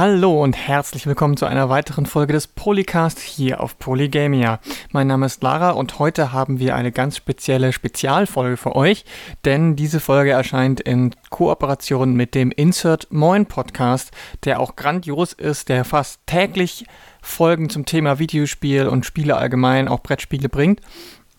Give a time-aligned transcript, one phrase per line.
[0.00, 4.58] Hallo und herzlich willkommen zu einer weiteren Folge des Polycast hier auf Polygamia.
[4.92, 9.04] Mein Name ist Lara und heute haben wir eine ganz spezielle Spezialfolge für euch,
[9.44, 14.10] denn diese Folge erscheint in Kooperation mit dem Insert Moin Podcast,
[14.44, 16.86] der auch grandios ist, der fast täglich
[17.20, 20.80] Folgen zum Thema Videospiel und Spiele allgemein, auch Brettspiele bringt.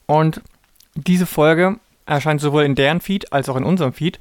[0.05, 0.43] Und
[0.93, 4.19] diese Folge erscheint sowohl in deren Feed als auch in unserem Feed.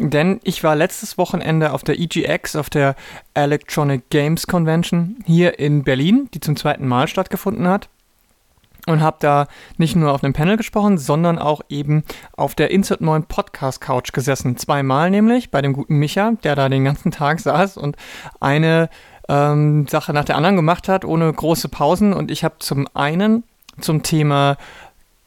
[0.00, 2.94] Denn ich war letztes Wochenende auf der EGX, auf der
[3.34, 7.88] Electronic Games Convention hier in Berlin, die zum zweiten Mal stattgefunden hat.
[8.86, 12.04] Und habe da nicht nur auf einem Panel gesprochen, sondern auch eben
[12.36, 14.56] auf der Insert 9 Podcast Couch gesessen.
[14.56, 17.96] Zweimal nämlich bei dem guten Micha, der da den ganzen Tag saß und
[18.40, 18.88] eine
[19.28, 22.14] ähm, Sache nach der anderen gemacht hat, ohne große Pausen.
[22.14, 23.42] Und ich habe zum einen
[23.80, 24.56] zum Thema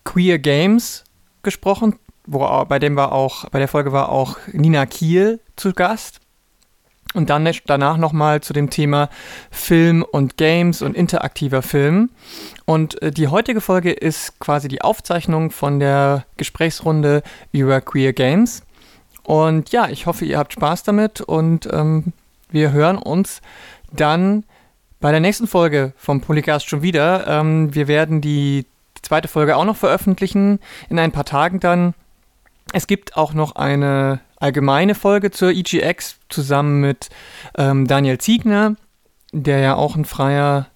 [0.05, 1.03] Queer Games
[1.43, 1.99] gesprochen,
[2.31, 6.19] wo, bei dem war auch, bei der Folge war auch Nina Kiel zu Gast.
[7.13, 9.09] Und dann danach nochmal zu dem Thema
[9.49, 12.09] Film und Games und interaktiver Film.
[12.63, 18.63] Und äh, die heutige Folge ist quasi die Aufzeichnung von der Gesprächsrunde über Queer Games.
[19.23, 22.13] Und ja, ich hoffe, ihr habt Spaß damit und ähm,
[22.49, 23.41] wir hören uns
[23.91, 24.45] dann
[25.01, 27.27] bei der nächsten Folge vom Polycast schon wieder.
[27.27, 28.65] Ähm, wir werden die
[29.01, 31.93] zweite Folge auch noch veröffentlichen in ein paar Tagen dann.
[32.73, 37.09] Es gibt auch noch eine allgemeine Folge zur EGX zusammen mit
[37.57, 38.75] ähm, Daniel Ziegner,
[39.31, 40.67] der ja auch ein freier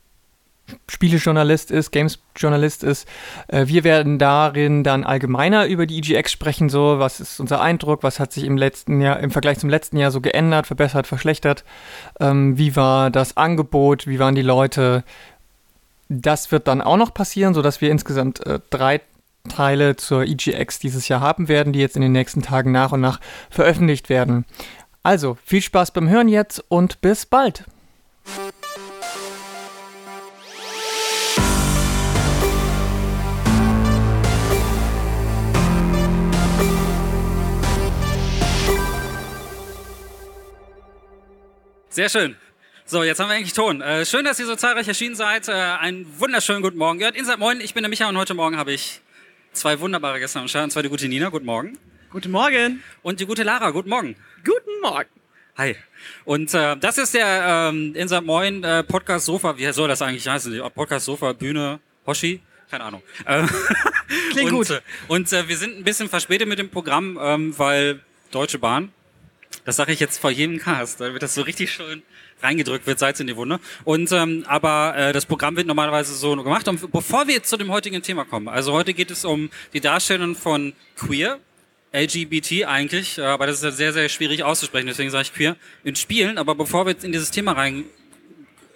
[0.90, 3.08] Spielejournalist ist, Games-Journalist ist.
[3.48, 8.04] Äh, wir werden darin dann allgemeiner über die EGX sprechen, so was ist unser Eindruck,
[8.04, 11.64] was hat sich im letzten Jahr, im Vergleich zum letzten Jahr so geändert, verbessert, verschlechtert,
[12.20, 15.04] ähm, wie war das Angebot, wie waren die Leute.
[16.10, 19.02] Das wird dann auch noch passieren, sodass wir insgesamt äh, drei
[19.50, 23.02] Teile zur EGX dieses Jahr haben werden, die jetzt in den nächsten Tagen nach und
[23.02, 24.46] nach veröffentlicht werden.
[25.04, 27.66] Also, viel Spaß beim Hören jetzt und bis bald!
[41.96, 42.36] Sehr schön.
[42.84, 43.82] So, jetzt haben wir eigentlich Ton.
[43.82, 45.48] Äh, schön, dass ihr so zahlreich erschienen seid.
[45.48, 47.00] Äh, einen wunderschönen guten Morgen.
[47.00, 49.00] Gehört Insert Moin, ich bin der Micha und heute Morgen habe ich
[49.56, 50.66] zwei wunderbare Gäste am Start.
[50.66, 51.78] Und zwar die gute Nina, guten Morgen.
[52.12, 52.84] Guten Morgen.
[53.02, 54.16] Und die gute Lara, guten Morgen.
[54.44, 55.10] Guten Morgen.
[55.58, 55.76] Hi.
[56.26, 59.58] Und äh, das ist der ähm, Insert Moin äh, Podcast Sofa.
[59.58, 60.62] Wie soll das eigentlich heißen?
[60.74, 62.42] Podcast Sofa, Bühne, Hoshi?
[62.70, 63.02] Keine Ahnung.
[63.26, 63.44] Äh,
[64.32, 64.70] Klingt und, gut.
[64.70, 68.02] Äh, und äh, wir sind ein bisschen verspätet mit dem Programm, ähm, weil
[68.32, 68.92] Deutsche Bahn,
[69.64, 72.04] das sage ich jetzt vor jedem Cast, da wird das so richtig schön
[72.42, 73.60] reingedrückt wird, Salz in die Wunde.
[73.84, 76.68] Und ähm, aber äh, das Programm wird normalerweise so gemacht.
[76.68, 79.82] Und bevor wir jetzt zu dem heutigen Thema kommen, also heute geht es um die
[79.82, 81.40] Darstellung von queer,
[81.94, 85.56] LGBT eigentlich, äh, aber das ist ja sehr, sehr schwierig auszusprechen, deswegen sage ich queer,
[85.84, 86.38] in Spielen.
[86.38, 87.90] Aber bevor wir jetzt in dieses Thema reingehen,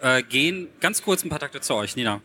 [0.01, 2.21] äh, ganz kurz ein paar Takte zu euch, Nina.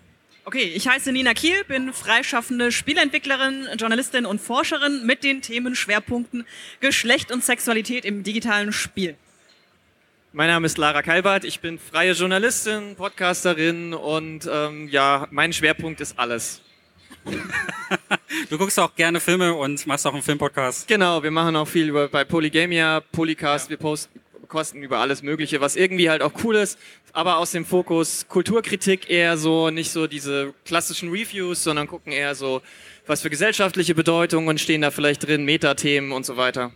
[0.47, 6.45] Okay, ich heiße Nina Kiel, bin freischaffende Spieleentwicklerin, Journalistin und Forscherin mit den Themenschwerpunkten
[6.81, 9.17] Geschlecht und Sexualität im digitalen Spiel.
[10.37, 16.01] Mein Name ist Lara Kalbert, ich bin freie Journalistin, Podcasterin und ähm, ja, mein Schwerpunkt
[16.01, 16.61] ist alles.
[18.51, 20.89] du guckst auch gerne Filme und machst auch einen Filmpodcast.
[20.89, 23.71] Genau, wir machen auch viel über, bei Polygamia, Polycast, ja.
[23.71, 26.81] wir posten kosten über alles Mögliche, was irgendwie halt auch cool ist,
[27.13, 32.35] aber aus dem Fokus Kulturkritik eher so, nicht so diese klassischen Reviews, sondern gucken eher
[32.35, 32.61] so,
[33.07, 36.73] was für gesellschaftliche Bedeutungen stehen da vielleicht drin, Metathemen und so weiter.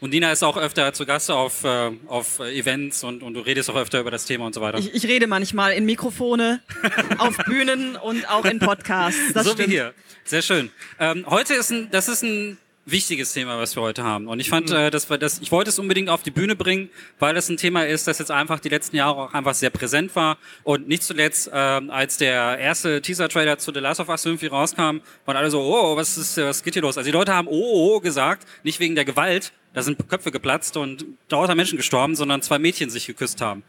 [0.00, 3.68] Und Nina ist auch öfter zu Gast auf, äh, auf Events und, und du redest
[3.70, 4.78] auch öfter über das Thema und so weiter.
[4.78, 6.60] Ich, ich rede manchmal in Mikrofone,
[7.18, 9.32] auf Bühnen und auch in Podcasts.
[9.34, 9.68] Das so stimmt.
[9.68, 9.94] wie hier.
[10.24, 10.70] Sehr schön.
[11.00, 12.58] Ähm, heute ist ein, das ist ein
[12.90, 14.28] wichtiges Thema, was wir heute haben.
[14.28, 14.76] Und ich fand, mhm.
[14.76, 17.56] äh, dass wir das, ich wollte es unbedingt auf die Bühne bringen, weil es ein
[17.56, 20.38] Thema ist, das jetzt einfach die letzten Jahre auch einfach sehr präsent war.
[20.64, 25.00] Und nicht zuletzt, äh, als der erste Teaser-Trailer zu The Last of Us irgendwie rauskam,
[25.24, 26.96] waren alle so, oh, was ist, was geht hier los?
[26.96, 30.30] Also die Leute haben oh, oh, oh gesagt, nicht wegen der Gewalt, da sind Köpfe
[30.30, 33.62] geplatzt und lauter Menschen gestorben, sondern zwei Mädchen sich geküsst haben.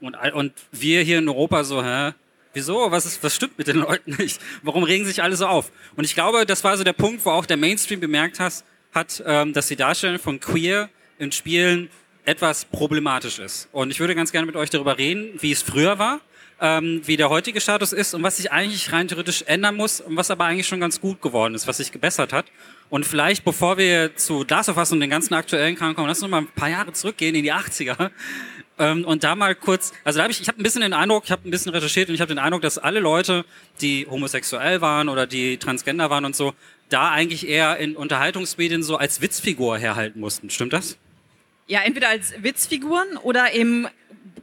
[0.00, 2.12] Und, und wir hier in Europa so, hä?
[2.56, 2.90] Wieso?
[2.90, 4.40] Was, ist, was stimmt mit den Leuten nicht?
[4.62, 5.70] Warum regen sich alle so auf?
[5.94, 8.64] Und ich glaube, das war so der Punkt, wo auch der Mainstream bemerkt hat,
[8.94, 10.88] hat ähm, dass die Darstellung von Queer
[11.18, 11.90] in Spielen
[12.24, 13.68] etwas problematisch ist.
[13.72, 16.22] Und ich würde ganz gerne mit euch darüber reden, wie es früher war,
[16.58, 20.16] ähm, wie der heutige Status ist und was sich eigentlich rein theoretisch ändern muss und
[20.16, 22.46] was aber eigentlich schon ganz gut geworden ist, was sich gebessert hat.
[22.88, 26.30] Und vielleicht, bevor wir zu Last of und den ganzen aktuellen Kram kommen, lass uns
[26.30, 28.10] mal ein paar Jahre zurückgehen in die 80er.
[28.78, 31.24] Ähm, und da mal kurz, also da habe ich, ich habe ein bisschen den Eindruck,
[31.24, 33.44] ich habe ein bisschen recherchiert und ich habe den Eindruck, dass alle Leute,
[33.80, 36.52] die homosexuell waren oder die transgender waren und so,
[36.88, 40.50] da eigentlich eher in Unterhaltungsmedien so als Witzfigur herhalten mussten.
[40.50, 40.98] Stimmt das?
[41.66, 43.88] Ja, entweder als Witzfiguren oder eben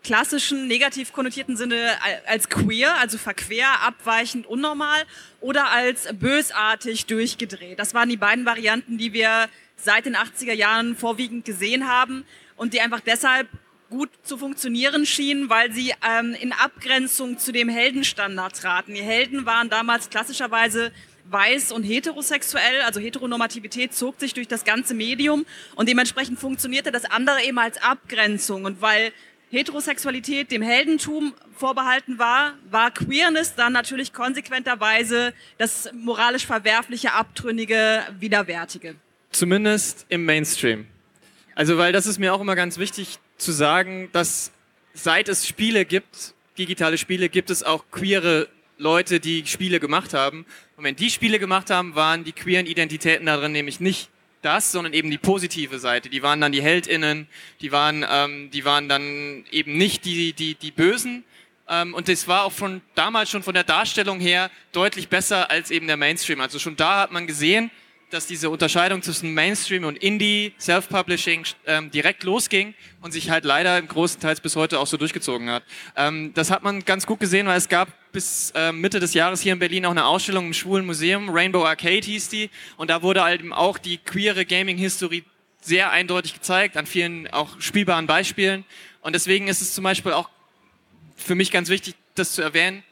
[0.04, 1.92] klassischen, negativ konnotierten Sinne
[2.26, 5.04] als queer, also verquer, abweichend, unnormal
[5.40, 7.80] oder als bösartig durchgedreht.
[7.80, 9.48] Das waren die beiden Varianten, die wir
[9.78, 12.26] seit den 80er Jahren vorwiegend gesehen haben
[12.58, 13.48] und die einfach deshalb
[13.94, 18.96] gut zu funktionieren schienen, weil sie ähm, in Abgrenzung zu dem Heldenstandard traten.
[18.96, 20.92] Die Helden waren damals klassischerweise
[21.26, 25.46] weiß und heterosexuell, also Heteronormativität zog sich durch das ganze Medium
[25.76, 28.66] und dementsprechend funktionierte das andere eben als Abgrenzung.
[28.66, 29.14] Und weil
[29.52, 38.96] Heterosexualität dem Heldentum vorbehalten war, war Queerness dann natürlich konsequenterweise das moralisch verwerfliche, abtrünnige, widerwärtige.
[39.30, 40.88] Zumindest im Mainstream.
[41.54, 44.52] Also, weil das ist mir auch immer ganz wichtig zu sagen, dass
[44.94, 48.48] seit es Spiele gibt, digitale Spiele, gibt es auch queere
[48.78, 50.46] Leute, die Spiele gemacht haben.
[50.78, 54.10] Und wenn die Spiele gemacht haben, waren die queeren Identitäten darin nämlich nicht
[54.42, 56.10] das, sondern eben die positive Seite.
[56.10, 57.28] Die waren dann die HeldInnen,
[57.62, 61.24] die waren, ähm, die waren dann eben nicht die, die, die Bösen.
[61.70, 65.72] Ähm, und das war auch von damals schon von der Darstellung her deutlich besser als
[65.72, 66.42] eben der Mainstream.
[66.42, 67.72] Also schon da hat man gesehen,
[68.14, 73.80] dass diese Unterscheidung zwischen Mainstream und Indie, Self-Publishing ähm, direkt losging und sich halt leider
[73.80, 75.64] im großen Teil bis heute auch so durchgezogen hat.
[75.96, 79.42] Ähm, das hat man ganz gut gesehen, weil es gab bis äh, Mitte des Jahres
[79.42, 83.02] hier in Berlin auch eine Ausstellung im Schwulen Museum, Rainbow Arcade hieß die, und da
[83.02, 85.24] wurde halt auch die queere Gaming-Historie
[85.60, 88.64] sehr eindeutig gezeigt, an vielen auch spielbaren Beispielen.
[89.02, 90.30] Und deswegen ist es zum Beispiel auch
[91.16, 92.84] für mich ganz wichtig, das zu erwähnen,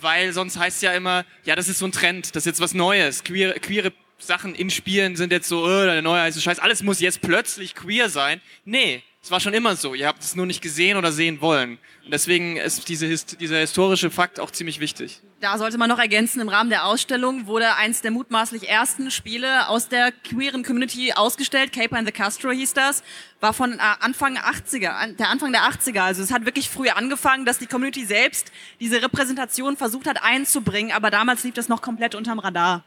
[0.00, 2.60] weil sonst heißt es ja immer, ja, das ist so ein Trend, das ist jetzt
[2.60, 3.24] was Neues.
[3.24, 3.92] Queere, queere
[4.26, 7.74] Sachen in Spielen sind jetzt so, oh, der neue heiße Scheiß, alles muss jetzt plötzlich
[7.74, 8.40] queer sein.
[8.64, 9.94] Nee, es war schon immer so.
[9.94, 11.78] Ihr habt es nur nicht gesehen oder sehen wollen.
[12.04, 15.22] Und deswegen ist diese, dieser historische Fakt auch ziemlich wichtig.
[15.40, 19.68] Da sollte man noch ergänzen, im Rahmen der Ausstellung wurde eins der mutmaßlich ersten Spiele
[19.68, 21.72] aus der queeren Community ausgestellt.
[21.72, 23.02] Caper and the Castro hieß das.
[23.40, 26.00] War von äh, Anfang 80er, der Anfang der 80er.
[26.00, 30.92] Also es hat wirklich früh angefangen, dass die Community selbst diese Repräsentation versucht hat einzubringen.
[30.92, 32.84] Aber damals lief das noch komplett unterm Radar.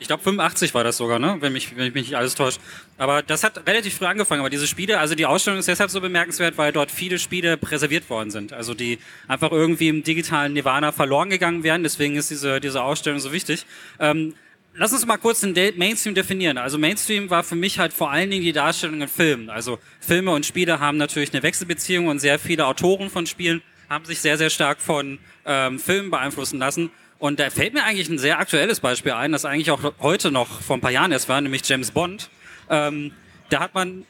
[0.00, 1.38] Ich glaube 85 war das sogar, ne?
[1.40, 2.60] wenn, mich, wenn mich nicht alles täuscht.
[2.98, 4.40] Aber das hat relativ früh angefangen.
[4.40, 8.08] Aber diese Spiele, also die Ausstellung ist deshalb so bemerkenswert, weil dort viele Spiele präserviert
[8.08, 8.52] worden sind.
[8.52, 11.82] Also die einfach irgendwie im digitalen Nirvana verloren gegangen wären.
[11.82, 13.66] Deswegen ist diese, diese Ausstellung so wichtig.
[13.98, 14.34] Ähm,
[14.74, 16.58] lass uns mal kurz den Mainstream definieren.
[16.58, 19.50] Also Mainstream war für mich halt vor allen Dingen die Darstellung in Filmen.
[19.50, 24.04] Also Filme und Spiele haben natürlich eine Wechselbeziehung und sehr viele Autoren von Spielen haben
[24.04, 26.90] sich sehr, sehr stark von ähm, Filmen beeinflussen lassen.
[27.18, 30.60] Und da fällt mir eigentlich ein sehr aktuelles Beispiel ein, das eigentlich auch heute noch
[30.60, 32.30] vor ein paar Jahren erst war, nämlich James Bond.
[32.70, 33.12] Ähm,
[33.50, 34.04] da hat man.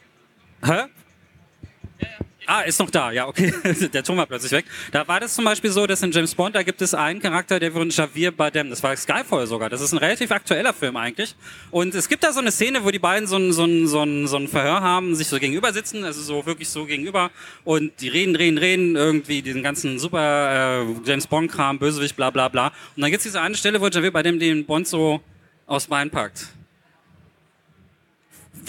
[0.63, 0.83] Hä?
[2.51, 3.53] Ah, ist noch da, ja, okay.
[3.93, 4.65] der Ton war plötzlich weg.
[4.91, 7.59] Da war das zum Beispiel so, dass in James Bond, da gibt es einen Charakter,
[7.59, 9.69] der wird Javier Bardem, das war Skyfall sogar.
[9.69, 11.35] Das ist ein relativ aktueller Film eigentlich.
[11.69, 14.01] Und es gibt da so eine Szene, wo die beiden so ein, so ein, so
[14.01, 17.29] ein, so ein Verhör haben, sich so gegenüber sitzen, also so wirklich so gegenüber.
[17.65, 22.47] Und die reden, reden, reden, irgendwie diesen ganzen super äh, James Bond-Kram, Bösewicht, bla bla
[22.47, 22.69] bla.
[22.95, 25.21] Und dann gibt es diese eine Stelle, wo Javier Bardem den Bond so
[25.67, 26.47] aufs Bein packt.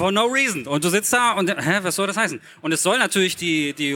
[0.00, 0.67] For no reason.
[0.67, 2.41] Und du sitzt da und, hä, was soll das heißen?
[2.62, 3.94] Und es soll natürlich die, die,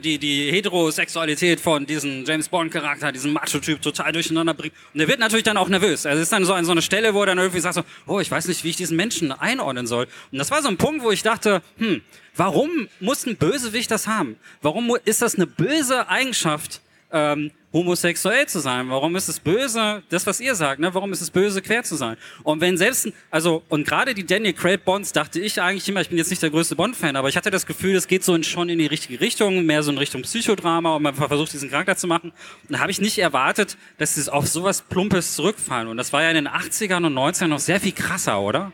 [0.00, 4.76] die, die Heterosexualität von diesem James Bond-Charakter, diesem Macho-Typ total durcheinander bringen.
[4.94, 6.06] Und er wird natürlich dann auch nervös.
[6.06, 7.82] Also es ist dann so an so eine Stelle, wo er dann irgendwie sagt so,
[8.06, 10.06] oh, ich weiß nicht, wie ich diesen Menschen einordnen soll.
[10.30, 12.00] Und das war so ein Punkt, wo ich dachte, hm,
[12.36, 14.36] warum muss ein Bösewicht das haben?
[14.62, 16.80] Warum ist das eine böse Eigenschaft,
[17.12, 18.88] ähm, homosexuell zu sein?
[18.88, 20.92] Warum ist es böse, das was ihr sagt, ne?
[20.92, 22.16] Warum ist es böse, quer zu sein?
[22.42, 26.08] Und wenn selbst, also, und gerade die Daniel Craig Bonds dachte ich eigentlich immer, ich
[26.08, 28.42] bin jetzt nicht der größte Bond-Fan, aber ich hatte das Gefühl, es geht so in,
[28.42, 31.96] schon in die richtige Richtung, mehr so in Richtung Psychodrama und man versucht diesen Charakter
[31.96, 32.32] zu machen.
[32.68, 35.88] Und da habe ich nicht erwartet, dass sie auf sowas Plumpes zurückfallen.
[35.88, 38.72] Und das war ja in den 80ern und 90ern noch sehr viel krasser, oder?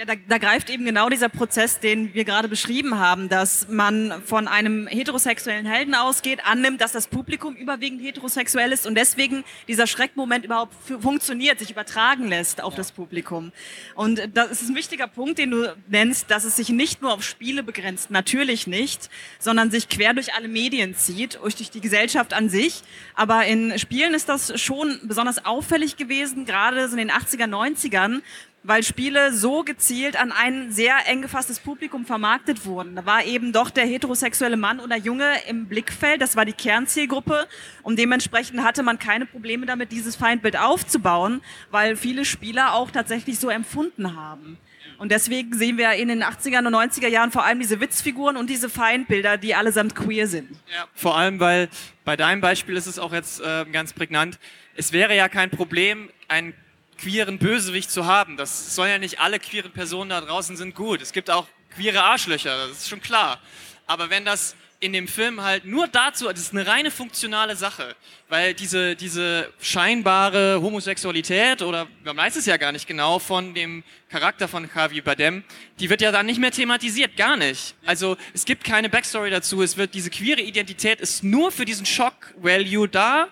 [0.00, 4.22] Ja, da, da greift eben genau dieser Prozess, den wir gerade beschrieben haben, dass man
[4.24, 9.86] von einem heterosexuellen Helden ausgeht, annimmt, dass das Publikum überwiegend heterosexuell ist und deswegen dieser
[9.86, 13.52] Schreckmoment überhaupt funktioniert, sich übertragen lässt auf das Publikum.
[13.94, 17.22] Und das ist ein wichtiger Punkt, den du nennst, dass es sich nicht nur auf
[17.22, 22.48] Spiele begrenzt, natürlich nicht, sondern sich quer durch alle Medien zieht, durch die Gesellschaft an
[22.48, 22.80] sich.
[23.14, 28.22] Aber in Spielen ist das schon besonders auffällig gewesen, gerade so in den 80er, 90ern,
[28.62, 32.96] weil Spiele so gezielt an ein sehr eng gefasstes Publikum vermarktet wurden.
[32.96, 37.46] Da war eben doch der heterosexuelle Mann oder Junge im Blickfeld, das war die Kernzielgruppe
[37.82, 41.40] und dementsprechend hatte man keine Probleme damit, dieses Feindbild aufzubauen,
[41.70, 44.58] weil viele Spieler auch tatsächlich so empfunden haben.
[44.98, 48.50] Und deswegen sehen wir in den 80er und 90er Jahren vor allem diese Witzfiguren und
[48.50, 50.50] diese Feindbilder, die allesamt queer sind.
[50.50, 51.70] Ja, vor allem, weil
[52.04, 54.38] bei deinem Beispiel ist es auch jetzt äh, ganz prägnant.
[54.74, 56.52] Es wäre ja kein Problem, ein
[57.00, 58.36] queeren Bösewicht zu haben.
[58.36, 61.00] Das soll ja nicht alle queeren Personen da draußen sind gut.
[61.00, 63.38] Es gibt auch queere Arschlöcher, das ist schon klar.
[63.86, 67.94] Aber wenn das in dem Film halt nur dazu, das ist eine reine funktionale Sache,
[68.28, 73.84] weil diese, diese scheinbare Homosexualität oder man weiß es ja gar nicht genau von dem
[74.08, 75.44] Charakter von Javier Badem,
[75.78, 77.74] die wird ja dann nicht mehr thematisiert, gar nicht.
[77.84, 81.84] Also es gibt keine Backstory dazu, es wird, diese queere Identität ist nur für diesen
[81.84, 83.28] Shock-Value da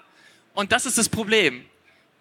[0.53, 1.65] und das ist das Problem.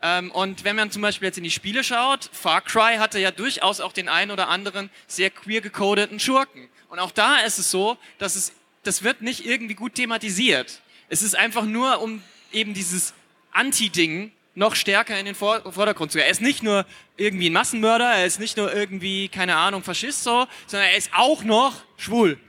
[0.02, 3.32] Ähm, und wenn man zum Beispiel jetzt in die Spiele schaut, Far Cry hatte ja
[3.32, 6.70] durchaus auch den einen oder anderen sehr queer gecodeten Schurken.
[6.90, 10.82] Und auch da ist es so, dass es, das wird nicht irgendwie gut thematisiert.
[11.10, 13.14] Es ist einfach nur, um eben dieses
[13.52, 16.26] Anti-Ding noch stärker in den Vordergrund zu gehen.
[16.26, 16.86] Er ist nicht nur
[17.16, 21.12] irgendwie ein Massenmörder, er ist nicht nur irgendwie, keine Ahnung, Faschist so, sondern er ist
[21.14, 22.40] auch noch schwul.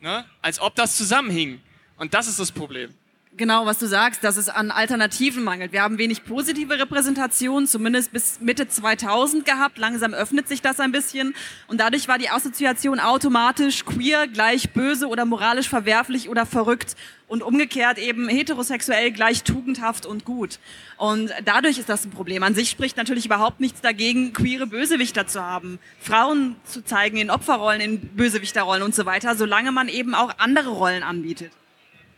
[0.00, 0.24] Ne?
[0.40, 1.60] Als ob das zusammenhing.
[1.96, 2.92] Und das ist das Problem
[3.36, 5.72] genau, was du sagst, dass es an Alternativen mangelt.
[5.72, 9.78] Wir haben wenig positive Repräsentation, zumindest bis Mitte 2000 gehabt.
[9.78, 11.34] Langsam öffnet sich das ein bisschen.
[11.66, 16.96] Und dadurch war die Assoziation automatisch queer gleich böse oder moralisch verwerflich oder verrückt.
[17.26, 20.58] Und umgekehrt eben heterosexuell gleich tugendhaft und gut.
[20.98, 22.42] Und dadurch ist das ein Problem.
[22.42, 27.30] An sich spricht natürlich überhaupt nichts dagegen, queere Bösewichter zu haben, Frauen zu zeigen in
[27.30, 31.52] Opferrollen, in Bösewichterrollen und so weiter, solange man eben auch andere Rollen anbietet.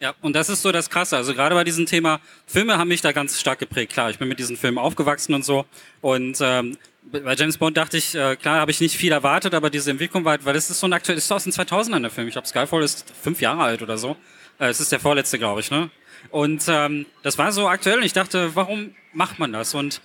[0.04, 1.16] Ja, und das ist so das Krasse.
[1.16, 3.94] Also gerade bei diesem Thema, Filme haben mich da ganz stark geprägt.
[3.94, 5.64] Klar, ich bin mit diesen Filmen aufgewachsen und so.
[6.02, 6.76] Und ähm,
[7.10, 10.26] bei James Bond dachte ich, äh, klar, habe ich nicht viel erwartet, aber diese Entwicklung
[10.26, 12.28] war, weil das ist so ein aktuell, ist aus den 2000ern der Film.
[12.28, 14.14] Ich glaube, Skyfall ist fünf Jahre alt oder so.
[14.58, 15.88] Äh, es ist der vorletzte, glaube ich, ne?
[16.28, 19.72] Und ähm, das war so aktuell und ich dachte, warum macht man das?
[19.72, 20.02] Und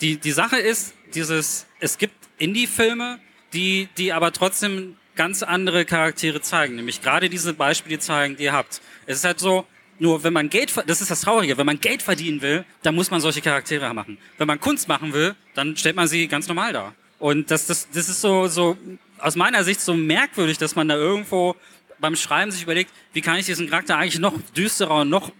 [0.00, 3.18] die, die Sache ist, dieses, es gibt Indie-Filme,
[3.54, 8.52] die, die aber trotzdem ganz andere Charaktere zeigen, nämlich gerade diese Beispiele zeigen, die ihr
[8.52, 8.80] habt.
[9.06, 9.66] Es ist halt so,
[9.98, 13.10] nur wenn man Geld, das ist das Traurige, wenn man Geld verdienen will, dann muss
[13.10, 14.18] man solche Charaktere machen.
[14.38, 16.94] Wenn man Kunst machen will, dann stellt man sie ganz normal dar.
[17.18, 18.76] Und das, das, das ist so, so
[19.18, 21.54] aus meiner Sicht so merkwürdig, dass man da irgendwo
[22.00, 25.30] beim Schreiben sich überlegt, wie kann ich diesen Charakter eigentlich noch düsterer und noch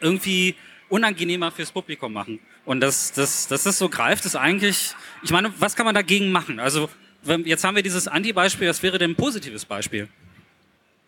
[0.00, 0.54] irgendwie
[0.88, 2.40] unangenehmer fürs Publikum machen.
[2.64, 4.94] Und das, das, das ist so greift es eigentlich.
[5.22, 6.60] Ich meine, was kann man dagegen machen?
[6.60, 6.88] Also
[7.44, 10.08] jetzt haben wir dieses Anti-Beispiel, was wäre denn ein positives Beispiel?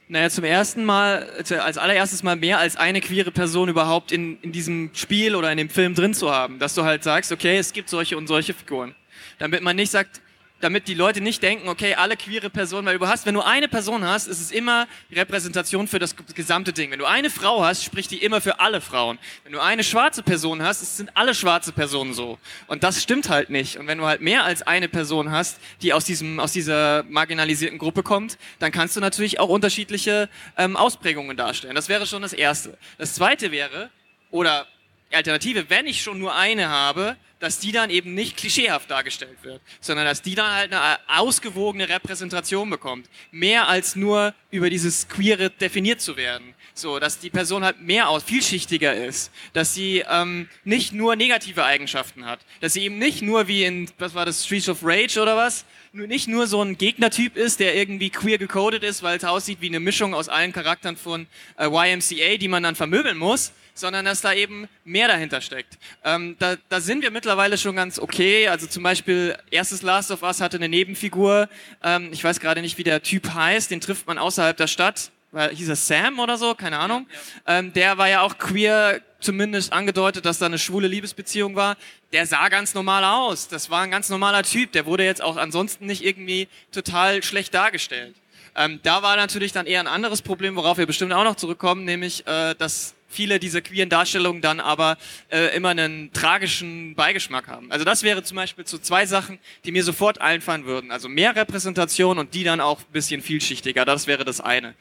[0.06, 4.52] Naja, zum ersten Mal, als allererstes Mal mehr als eine queere Person überhaupt in, in
[4.52, 6.58] diesem Spiel oder in dem Film drin zu haben.
[6.58, 8.94] Dass du halt sagst, okay, es gibt solche und solche Figuren.
[9.38, 10.20] Damit man nicht sagt,
[10.60, 13.68] damit die Leute nicht denken, okay, alle queere Personen, weil du hast, wenn du eine
[13.68, 16.90] Person hast, ist es immer Repräsentation für das gesamte Ding.
[16.90, 19.18] Wenn du eine Frau hast, spricht die immer für alle Frauen.
[19.42, 22.38] Wenn du eine schwarze Person hast, es sind alle schwarze Personen so.
[22.66, 23.76] Und das stimmt halt nicht.
[23.76, 27.78] Und wenn du halt mehr als eine Person hast, die aus diesem, aus dieser marginalisierten
[27.78, 31.74] Gruppe kommt, dann kannst du natürlich auch unterschiedliche ähm, Ausprägungen darstellen.
[31.74, 32.78] Das wäre schon das Erste.
[32.96, 33.90] Das Zweite wäre,
[34.30, 34.66] oder
[35.12, 39.60] Alternative, wenn ich schon nur eine habe, dass die dann eben nicht klischeehaft dargestellt wird,
[39.78, 43.06] sondern dass die dann halt eine ausgewogene Repräsentation bekommt.
[43.32, 46.54] Mehr als nur über dieses Queere definiert zu werden.
[46.72, 51.64] So, dass die Person halt mehr aus, vielschichtiger ist, dass sie ähm, nicht nur negative
[51.64, 55.20] Eigenschaften hat, dass sie eben nicht nur wie in, was war das, Streets of Rage
[55.20, 59.24] oder was, nicht nur so ein Gegnertyp ist, der irgendwie queer gecodet ist, weil es
[59.24, 61.26] aussieht wie eine Mischung aus allen Charakteren von
[61.58, 65.78] äh, YMCA, die man dann vermöbeln muss, sondern dass da eben mehr dahinter steckt.
[66.04, 68.48] Ähm, da, da sind wir mittlerweile schon ganz okay.
[68.48, 71.48] Also zum Beispiel erstes Last of Us hatte eine Nebenfigur.
[71.82, 73.70] Ähm, ich weiß gerade nicht, wie der Typ heißt.
[73.70, 75.10] Den trifft man außerhalb der Stadt.
[75.34, 76.54] Hieß er Sam oder so?
[76.54, 77.08] Keine Ahnung.
[77.10, 77.58] Ja, ja.
[77.58, 81.76] Ähm, der war ja auch queer, zumindest angedeutet, dass da eine schwule Liebesbeziehung war.
[82.12, 83.48] Der sah ganz normal aus.
[83.48, 84.70] Das war ein ganz normaler Typ.
[84.72, 88.14] Der wurde jetzt auch ansonsten nicht irgendwie total schlecht dargestellt.
[88.54, 91.84] Ähm, da war natürlich dann eher ein anderes Problem, worauf wir bestimmt auch noch zurückkommen,
[91.84, 94.98] nämlich, äh, dass viele dieser queeren Darstellungen dann aber
[95.30, 97.70] äh, immer einen tragischen Beigeschmack haben.
[97.70, 100.90] Also das wäre zum Beispiel so zwei Sachen, die mir sofort einfallen würden.
[100.90, 103.84] Also mehr Repräsentation und die dann auch ein bisschen vielschichtiger.
[103.84, 104.74] Das wäre das eine.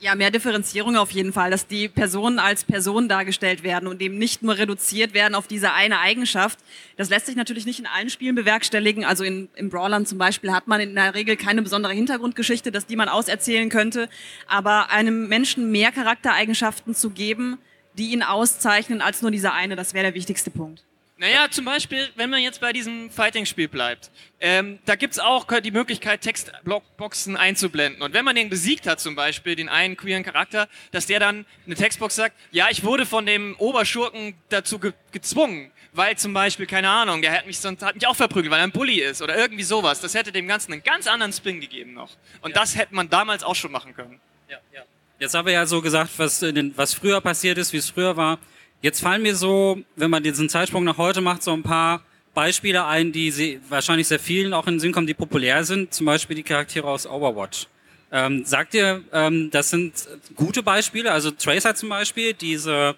[0.00, 4.16] Ja, mehr Differenzierung auf jeden Fall, dass die Personen als Personen dargestellt werden und eben
[4.16, 6.60] nicht nur reduziert werden auf diese eine Eigenschaft.
[6.96, 9.04] Das lässt sich natürlich nicht in allen Spielen bewerkstelligen.
[9.04, 12.86] Also in, in Brawlern zum Beispiel hat man in der Regel keine besondere Hintergrundgeschichte, dass
[12.86, 14.08] die man auserzählen könnte.
[14.46, 17.58] Aber einem Menschen mehr Charaktereigenschaften zu geben,
[17.94, 20.84] die ihn auszeichnen als nur dieser eine, das wäre der wichtigste Punkt.
[21.20, 25.72] Naja, zum Beispiel, wenn man jetzt bei diesem Fighting-Spiel bleibt, ähm, da gibt's auch die
[25.72, 28.02] Möglichkeit, Textboxen einzublenden.
[28.02, 31.44] Und wenn man den besiegt hat, zum Beispiel, den einen queeren Charakter, dass der dann
[31.66, 36.66] eine Textbox sagt, ja, ich wurde von dem Oberschurken dazu ge gezwungen, weil zum Beispiel,
[36.66, 39.20] keine Ahnung, der hat mich sonst hat mich auch verprügelt, weil er ein Bully ist
[39.20, 40.00] oder irgendwie sowas.
[40.00, 42.10] Das hätte dem Ganzen einen ganz anderen Spin gegeben noch.
[42.42, 42.60] Und ja.
[42.60, 44.20] das hätte man damals auch schon machen können.
[44.48, 44.82] Ja, ja.
[45.18, 48.16] Jetzt haben wir ja so gesagt, was, den, was früher passiert ist, wie es früher
[48.16, 48.38] war.
[48.80, 52.02] Jetzt fallen mir so, wenn man diesen Zeitsprung nach heute macht, so ein paar
[52.34, 55.92] Beispiele ein, die sie, wahrscheinlich sehr vielen auch in den Sinn kommen, die populär sind.
[55.92, 57.66] Zum Beispiel die Charaktere aus Overwatch.
[58.12, 59.92] Ähm, sagt ihr, ähm, das sind
[60.36, 61.10] gute Beispiele?
[61.10, 62.94] Also Tracer zum Beispiel, diese,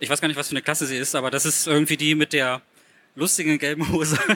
[0.00, 2.14] ich weiß gar nicht, was für eine Klasse sie ist, aber das ist irgendwie die
[2.16, 2.60] mit der
[3.14, 4.18] lustigen gelben Hose.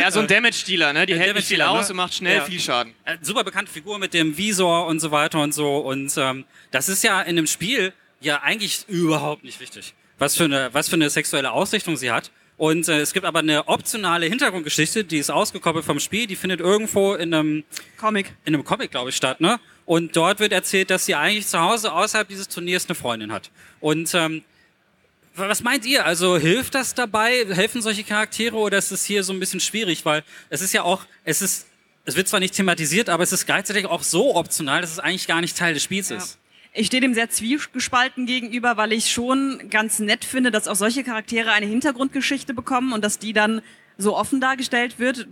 [0.00, 1.06] Ja, so ein Damage-Dealer, ne?
[1.06, 1.92] Die Ein hält nicht viel Damage-Dealer, aus ne?
[1.92, 2.44] und macht schnell Ja.
[2.44, 2.94] viel Schaden.
[3.04, 5.78] Äh, super bekannte Figur mit dem Visor und so weiter und so.
[5.78, 7.92] Und ähm, das ist ja in dem Spiel
[8.24, 12.30] ja eigentlich überhaupt nicht wichtig, was für eine, was für eine sexuelle Ausrichtung sie hat.
[12.56, 16.60] Und äh, es gibt aber eine optionale Hintergrundgeschichte, die ist ausgekoppelt vom Spiel, die findet
[16.60, 17.64] irgendwo in einem,
[17.98, 18.34] Comic.
[18.44, 19.58] in einem Comic, glaube ich, statt, ne?
[19.84, 23.50] Und dort wird erzählt, dass sie eigentlich zu Hause außerhalb dieses Turniers eine Freundin hat.
[23.80, 24.44] Und ähm,
[25.34, 26.06] was meint ihr?
[26.06, 27.46] Also hilft das dabei?
[27.50, 30.04] Helfen solche Charaktere oder ist es hier so ein bisschen schwierig?
[30.04, 31.66] Weil es ist ja auch, es ist,
[32.04, 35.26] es wird zwar nicht thematisiert, aber es ist gleichzeitig auch so optional, dass es eigentlich
[35.26, 36.38] gar nicht Teil des Spiels ist.
[36.74, 41.04] Ich stehe dem sehr zwiegespalten gegenüber, weil ich schon ganz nett finde, dass auch solche
[41.04, 43.60] Charaktere eine Hintergrundgeschichte bekommen und dass die dann
[43.98, 45.28] so offen dargestellt wird.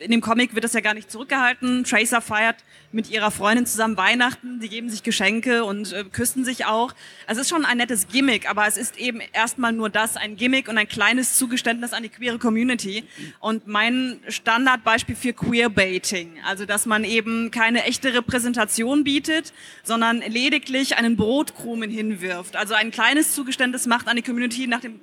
[0.00, 1.82] In dem Comic wird das ja gar nicht zurückgehalten.
[1.82, 2.56] Tracer feiert
[2.92, 6.94] mit ihrer Freundin zusammen Weihnachten, die geben sich Geschenke und äh, küssen sich auch.
[7.26, 10.68] Es ist schon ein nettes Gimmick, aber es ist eben erstmal nur das, ein Gimmick
[10.68, 13.04] und ein kleines Zugeständnis an die queere Community.
[13.40, 19.52] Und mein Standardbeispiel für Queerbaiting, also dass man eben keine echte Repräsentation bietet,
[19.82, 22.54] sondern lediglich einen Brotkrumen hinwirft.
[22.54, 25.00] Also ein kleines Zugeständnis macht an die Community nach dem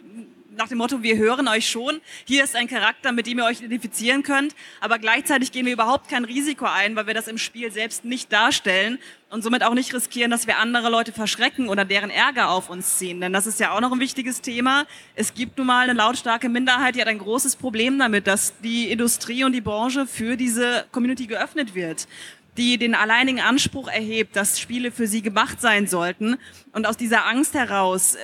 [0.57, 3.59] nach dem Motto, wir hören euch schon, hier ist ein Charakter, mit dem ihr euch
[3.59, 7.71] identifizieren könnt, aber gleichzeitig gehen wir überhaupt kein Risiko ein, weil wir das im Spiel
[7.71, 12.09] selbst nicht darstellen und somit auch nicht riskieren, dass wir andere Leute verschrecken oder deren
[12.09, 13.21] Ärger auf uns ziehen.
[13.21, 14.85] Denn das ist ja auch noch ein wichtiges Thema.
[15.15, 18.91] Es gibt nun mal eine lautstarke Minderheit, die hat ein großes Problem damit, dass die
[18.91, 22.07] Industrie und die Branche für diese Community geöffnet wird
[22.57, 26.37] die den alleinigen Anspruch erhebt, dass Spiele für sie gemacht sein sollten.
[26.71, 28.15] Und aus dieser Angst heraus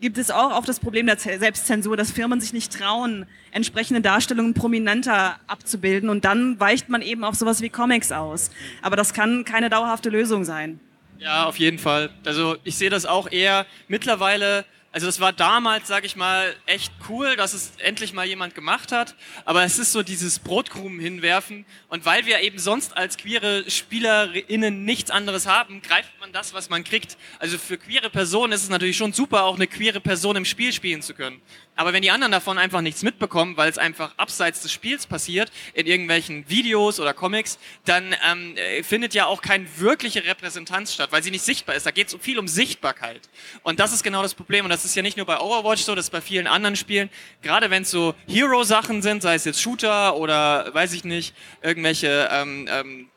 [0.00, 4.54] gibt es auch oft das Problem der Selbstzensur, dass Firmen sich nicht trauen, entsprechende Darstellungen
[4.54, 6.08] prominenter abzubilden.
[6.08, 8.50] Und dann weicht man eben auf sowas wie Comics aus.
[8.82, 10.80] Aber das kann keine dauerhafte Lösung sein.
[11.18, 12.10] Ja, auf jeden Fall.
[12.24, 14.64] Also ich sehe das auch eher mittlerweile.
[14.92, 18.90] Also das war damals, sag ich mal, echt cool, dass es endlich mal jemand gemacht
[18.90, 19.14] hat.
[19.44, 21.64] Aber es ist so dieses Brotkrumen hinwerfen.
[21.88, 26.70] Und weil wir eben sonst als queere SpielerInnen nichts anderes haben, greift man das, was
[26.70, 27.16] man kriegt.
[27.38, 30.72] Also für queere Personen ist es natürlich schon super, auch eine queere Person im Spiel
[30.72, 31.40] spielen zu können.
[31.76, 35.50] Aber wenn die anderen davon einfach nichts mitbekommen, weil es einfach abseits des Spiels passiert,
[35.72, 41.10] in irgendwelchen Videos oder Comics, dann ähm, äh, findet ja auch keine wirkliche Repräsentanz statt,
[41.12, 41.86] weil sie nicht sichtbar ist.
[41.86, 43.22] Da geht es viel um Sichtbarkeit.
[43.62, 44.66] Und das ist genau das Problem.
[44.66, 47.08] Und das ist ja nicht nur bei Overwatch so, das ist bei vielen anderen Spielen.
[47.40, 52.28] Gerade wenn es so Hero-Sachen sind, sei es jetzt Shooter oder weiß ich nicht, irgendwelche
[52.30, 53.10] ähm, ähm,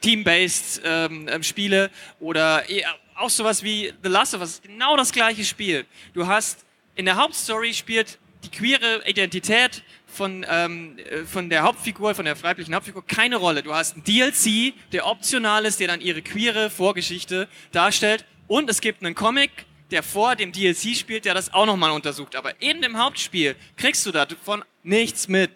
[0.00, 5.12] Team-based ähm, ähm, Spiele oder eher auch sowas wie The Last of Us, genau das
[5.12, 5.86] gleiche Spiel.
[6.14, 12.14] Du hast in der Hauptstory spielt die queere Identität von, ähm, äh, von der Hauptfigur,
[12.14, 13.62] von der weiblichen Hauptfigur keine Rolle.
[13.62, 18.80] Du hast einen DLC, der optional ist, der dann ihre queere Vorgeschichte darstellt und es
[18.80, 19.50] gibt einen Comic,
[19.90, 22.36] der vor dem DLC spielt, der das auch nochmal untersucht.
[22.36, 25.50] Aber in dem Hauptspiel kriegst du davon nichts mit.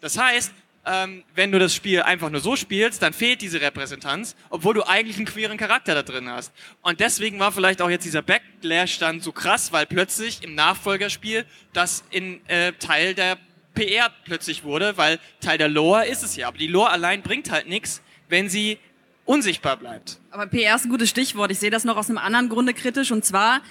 [0.00, 0.52] Das heißt,
[0.86, 4.82] ähm, wenn du das Spiel einfach nur so spielst, dann fehlt diese Repräsentanz, obwohl du
[4.82, 6.52] eigentlich einen queeren Charakter da drin hast.
[6.82, 11.44] Und deswegen war vielleicht auch jetzt dieser Backlash dann so krass, weil plötzlich im Nachfolgerspiel
[11.72, 13.38] das in äh, Teil der
[13.74, 16.48] PR plötzlich wurde, weil Teil der Lore ist es ja.
[16.48, 18.78] Aber die Lore allein bringt halt nichts, wenn sie
[19.24, 20.18] unsichtbar bleibt.
[20.30, 21.50] Aber PR ist ein gutes Stichwort.
[21.50, 23.10] Ich sehe das noch aus einem anderen Grunde kritisch.
[23.10, 23.62] Und zwar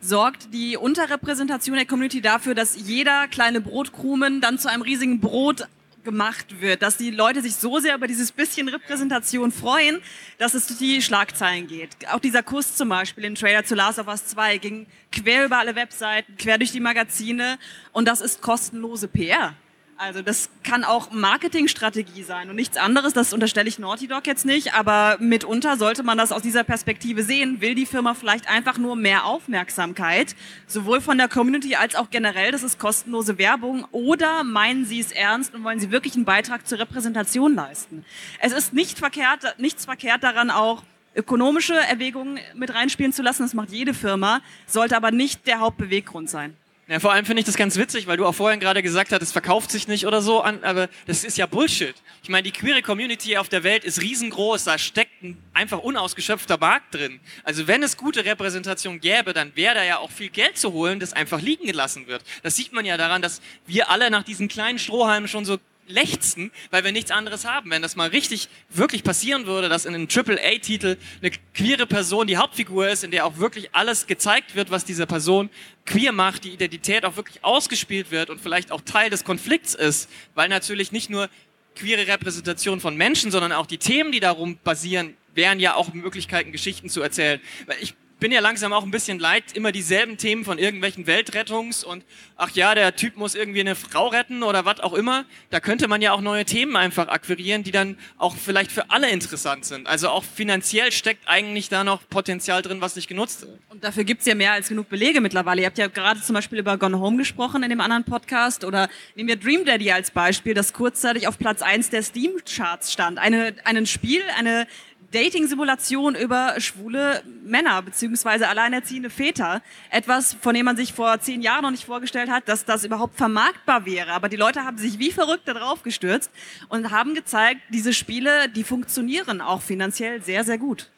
[0.00, 5.66] sorgt die Unterrepräsentation der Community dafür, dass jeder kleine Brotkrumen dann zu einem riesigen Brot
[6.04, 10.00] gemacht wird, dass die Leute sich so sehr über dieses bisschen Repräsentation freuen,
[10.38, 11.90] dass es durch die Schlagzeilen geht.
[12.10, 15.58] Auch dieser Kuss zum Beispiel im Trailer zu Last of Us 2 ging quer über
[15.58, 17.58] alle Webseiten, quer durch die Magazine
[17.92, 19.54] und das ist kostenlose PR.
[20.02, 23.12] Also das kann auch Marketingstrategie sein und nichts anderes.
[23.12, 27.22] Das unterstelle ich Naughty Dog jetzt nicht, aber mitunter sollte man das aus dieser Perspektive
[27.22, 27.60] sehen.
[27.60, 30.34] Will die Firma vielleicht einfach nur mehr Aufmerksamkeit,
[30.66, 35.12] sowohl von der Community als auch generell, das ist kostenlose Werbung, oder meinen sie es
[35.12, 38.04] ernst und wollen sie wirklich einen Beitrag zur Repräsentation leisten?
[38.40, 40.82] Es ist nicht verkehrt, nichts verkehrt daran auch,
[41.14, 43.44] ökonomische Erwägungen mit reinspielen zu lassen.
[43.44, 46.56] Das macht jede Firma, sollte aber nicht der Hauptbeweggrund sein.
[46.88, 49.22] Ja, vor allem finde ich das ganz witzig, weil du auch vorhin gerade gesagt hast,
[49.22, 51.94] es verkauft sich nicht oder so, an, aber das ist ja Bullshit.
[52.24, 56.58] Ich meine, die queere Community auf der Welt ist riesengroß, da steckt ein einfach unausgeschöpfter
[56.58, 57.20] Markt drin.
[57.44, 60.98] Also wenn es gute Repräsentation gäbe, dann wäre da ja auch viel Geld zu holen,
[60.98, 62.24] das einfach liegen gelassen wird.
[62.42, 66.50] Das sieht man ja daran, dass wir alle nach diesen kleinen Strohhalmen schon so lechzen,
[66.70, 67.70] weil wir nichts anderes haben.
[67.70, 72.36] Wenn das mal richtig wirklich passieren würde, dass in einem AAA-Titel eine queere Person die
[72.36, 75.50] Hauptfigur ist, in der auch wirklich alles gezeigt wird, was diese Person
[75.86, 80.08] queer macht, die Identität auch wirklich ausgespielt wird und vielleicht auch Teil des Konflikts ist,
[80.34, 81.28] weil natürlich nicht nur
[81.74, 86.52] queere Repräsentation von Menschen, sondern auch die Themen, die darum basieren, wären ja auch Möglichkeiten,
[86.52, 87.40] Geschichten zu erzählen.
[87.80, 92.04] Ich bin ja langsam auch ein bisschen leid, immer dieselben Themen von irgendwelchen Weltrettungs und
[92.36, 95.24] ach ja, der Typ muss irgendwie eine Frau retten oder was auch immer.
[95.50, 99.10] Da könnte man ja auch neue Themen einfach akquirieren, die dann auch vielleicht für alle
[99.10, 99.88] interessant sind.
[99.88, 103.58] Also auch finanziell steckt eigentlich da noch Potenzial drin, was nicht genutzt wird.
[103.70, 105.62] Und dafür gibt's ja mehr als genug Belege mittlerweile.
[105.62, 108.88] Ihr habt ja gerade zum Beispiel über Gone Home gesprochen in dem anderen Podcast oder
[109.16, 113.18] nehmen wir Dream Daddy als Beispiel, das kurzzeitig auf Platz eins der Steam-Charts stand.
[113.18, 114.68] Eine, ein Spiel, eine
[115.12, 119.62] Dating-Simulation über schwule Männer beziehungsweise alleinerziehende Väter.
[119.90, 123.16] Etwas, von dem man sich vor zehn Jahren noch nicht vorgestellt hat, dass das überhaupt
[123.16, 124.12] vermarktbar wäre.
[124.12, 126.30] Aber die Leute haben sich wie verrückt darauf gestürzt
[126.68, 130.88] und haben gezeigt, diese Spiele, die funktionieren auch finanziell sehr, sehr gut.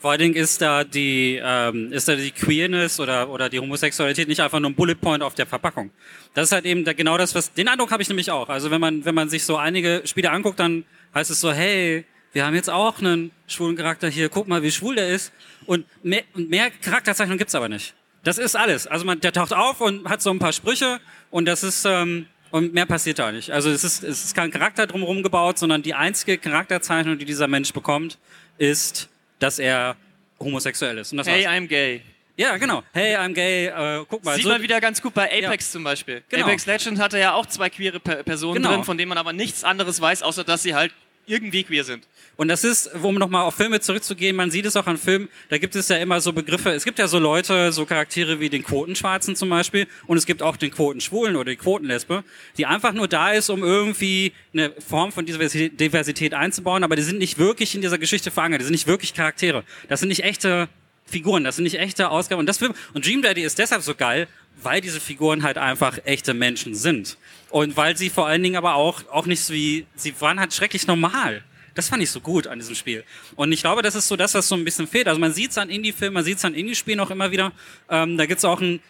[0.00, 4.28] Vor allen Dingen ist da die, ähm, ist da die Queerness oder, oder die Homosexualität
[4.28, 5.90] nicht einfach nur ein Bullet Point auf der Verpackung.
[6.32, 8.48] Das ist halt eben da genau das, was, den Eindruck habe ich nämlich auch.
[8.48, 12.06] Also wenn man, wenn man sich so einige Spiele anguckt, dann heißt es so, hey,
[12.32, 15.32] wir haben jetzt auch einen schwulen Charakter hier, guck mal, wie schwul der ist.
[15.66, 17.94] Und mehr, mehr Charakterzeichnung gibt's aber nicht.
[18.22, 18.86] Das ist alles.
[18.86, 22.26] Also man, der taucht auf und hat so ein paar Sprüche und das ist, ähm,
[22.50, 23.50] und mehr passiert da nicht.
[23.50, 27.46] Also es ist, es ist kein Charakter drumherum gebaut, sondern die einzige Charakterzeichnung, die dieser
[27.48, 28.18] Mensch bekommt,
[28.58, 29.96] ist, dass er
[30.38, 31.12] homosexuell ist.
[31.12, 31.52] Hey, war's.
[31.54, 32.02] I'm gay.
[32.36, 32.82] Ja, genau.
[32.92, 33.66] Hey, I'm gay.
[33.66, 34.34] Äh, guck mal.
[34.34, 35.72] Sieht so, man wieder ganz gut bei Apex Ja.
[35.72, 36.22] zum Beispiel.
[36.28, 36.46] Genau.
[36.46, 38.70] Apex Legend hatte ja auch zwei queere Pe Personen Genau.
[38.74, 40.92] drin, von denen man aber nichts anderes weiß, außer dass sie halt
[41.30, 42.06] irgendwie queer sind.
[42.36, 45.58] Und das ist, um nochmal auf Filme zurückzugehen, man sieht es auch an Filmen, da
[45.58, 48.64] gibt es ja immer so Begriffe, es gibt ja so Leute, so Charaktere wie den
[48.64, 52.24] Quotenschwarzen zum Beispiel, und es gibt auch den Quotenschwulen oder die Quotenlesbe,
[52.56, 57.02] die einfach nur da ist, um irgendwie eine Form von Diversität, Diversität einzubauen, aber die
[57.02, 59.64] sind nicht wirklich in dieser Geschichte verankert, die sind nicht wirklich Charaktere.
[59.88, 60.68] Das sind nicht echte
[61.10, 62.40] Figuren, das sind nicht echte Ausgaben.
[62.40, 64.28] Und das Film, und Dream Daddy ist deshalb so geil,
[64.62, 67.16] weil diese Figuren halt einfach echte Menschen sind.
[67.50, 70.52] Und weil sie vor allen Dingen aber auch, auch nicht so wie, sie waren halt
[70.54, 71.42] schrecklich normal.
[71.74, 73.04] Das fand ich so gut an diesem Spiel.
[73.36, 75.08] Und ich glaube, das ist so das, was so ein bisschen fehlt.
[75.08, 77.52] Also man sieht es an Indie-Filmen, man sieht es an Indie-Spielen auch immer wieder.
[77.88, 78.80] Ähm, da gibt's auch ein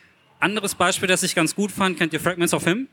[0.40, 1.98] anderes Beispiel, das ich ganz gut fand.
[1.98, 2.88] Kennt ihr Fragments of Him?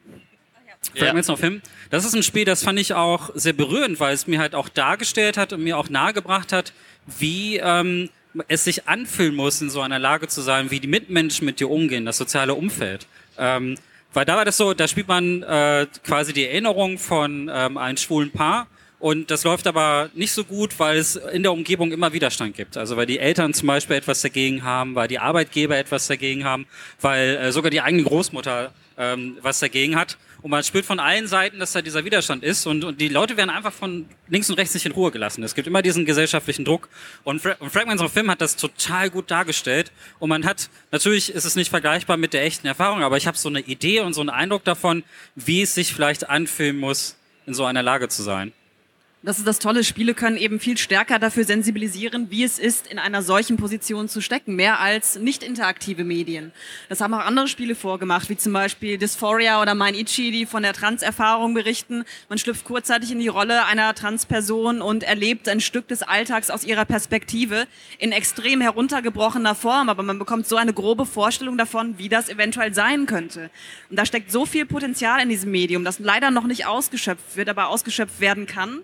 [0.96, 1.62] Fragments of Him.
[1.90, 4.70] Das ist ein Spiel, das fand ich auch sehr berührend, weil es mir halt auch
[4.70, 6.74] dargestellt hat und mir auch nahegebracht hat,
[7.06, 8.10] wie ähm,
[8.48, 11.70] es sich anfühlen muss, in so einer Lage zu sein, wie die Mitmenschen mit dir
[11.70, 13.08] umgehen, das soziale Umfeld.
[13.38, 13.78] Ähm,
[14.14, 17.98] weil da war das so, da spielt man äh, quasi die Erinnerung von ähm, einem
[17.98, 18.68] schwulen Paar
[19.00, 22.78] und das läuft aber nicht so gut, weil es in der Umgebung immer Widerstand gibt.
[22.78, 26.66] Also weil die Eltern zum Beispiel etwas dagegen haben, weil die Arbeitgeber etwas dagegen haben,
[27.00, 30.18] weil äh, sogar die eigene Großmutter ähm, was dagegen hat.
[30.42, 33.38] Und man spürt von allen Seiten, dass da dieser Widerstand ist und, und die Leute
[33.38, 35.44] werden einfach von links und rechts nicht in Ruhe gelassen.
[35.44, 36.90] Es gibt immer diesen gesellschaftlichen Druck
[37.24, 41.34] und, Fra und Fragments of Film hat das total gut dargestellt und man hat, natürlich
[41.34, 44.14] ist es nicht vergleichbar mit der echten Erfahrung, aber ich habe so eine Idee und
[44.14, 45.04] so einen Eindruck davon,
[45.36, 48.54] wie es sich vielleicht anfühlen muss, in so einer Lage zu sein.
[49.24, 49.84] Das ist das Tolle.
[49.84, 54.22] Spiele können eben viel stärker dafür sensibilisieren, wie es ist, in einer solchen Position zu
[54.22, 56.52] stecken, mehr als nicht interaktive Medien.
[56.88, 60.62] Das haben auch andere Spiele vorgemacht, wie zum Beispiel Dysphoria oder Mein Ichi, die von
[60.62, 62.06] der Trans-Erfahrung berichten.
[62.30, 66.64] Man schlüpft kurzzeitig in die Rolle einer Transperson und erlebt ein Stück des Alltags aus
[66.64, 67.66] ihrer Perspektive
[67.98, 72.72] in extrem heruntergebrochener Form, aber man bekommt so eine grobe Vorstellung davon, wie das eventuell
[72.76, 73.50] sein könnte.
[73.90, 77.50] Und da steckt so viel Potenzial in diesem Medium, das leider noch nicht ausgeschöpft wird,
[77.50, 78.84] aber ausgeschöpft werden kann.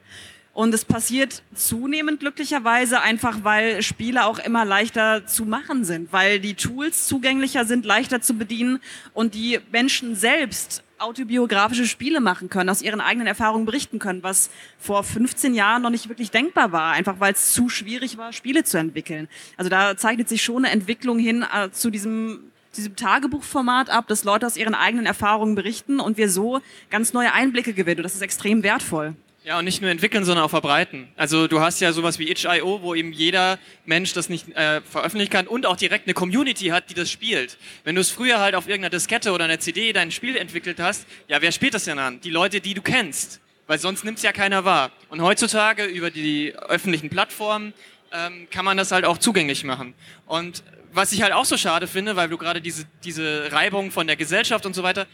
[0.54, 6.40] Und es passiert zunehmend glücklicherweise einfach, weil Spiele auch immer leichter zu machen sind, weil
[6.40, 8.80] die Tools zugänglicher sind, leichter zu bedienen
[9.16, 14.52] und die Menschen selbst autobiografische Spiele machen können, aus ihren eigenen Erfahrungen berichten können, was
[14.78, 18.64] vor 15 Jahren noch nicht wirklich denkbar war, einfach weil es zu schwierig war, Spiele
[18.64, 19.28] zu entwickeln.
[19.58, 24.24] Also da zeichnet sich schon eine Entwicklung hin äh, zu diesem diesem Tagebuchformat ab, dass
[24.24, 28.00] Leute aus ihren eigenen Erfahrungen berichten und wir so ganz neue Einblicke gewinnen.
[28.00, 29.16] Und das ist extrem wertvoll.
[29.46, 31.10] Ja, und nicht nur entwickeln, sondern auch verbreiten.
[31.18, 35.32] Also du hast ja sowas wie itch.io, wo eben jeder Mensch das nicht äh, veröffentlichen
[35.32, 37.58] kann und auch direkt eine Community hat, die das spielt.
[37.84, 41.06] Wenn du es früher halt auf irgendeiner Diskette oder einer CD dein Spiel entwickelt hast,
[41.28, 42.22] ja, wer spielt das denn an?
[42.22, 43.42] Die Leute, die du kennst.
[43.68, 44.92] Weil sonst nimmt es ja keiner wahr.
[45.10, 47.74] Und heutzutage über die öffentlichen Plattformen
[48.14, 49.94] ähm, kann man das halt auch zugänglich machen.
[50.26, 54.08] Und was ich halt auch so schade finde, weil du gerade diese, diese Reibung von
[54.08, 55.06] der Gesellschaft und so weiter,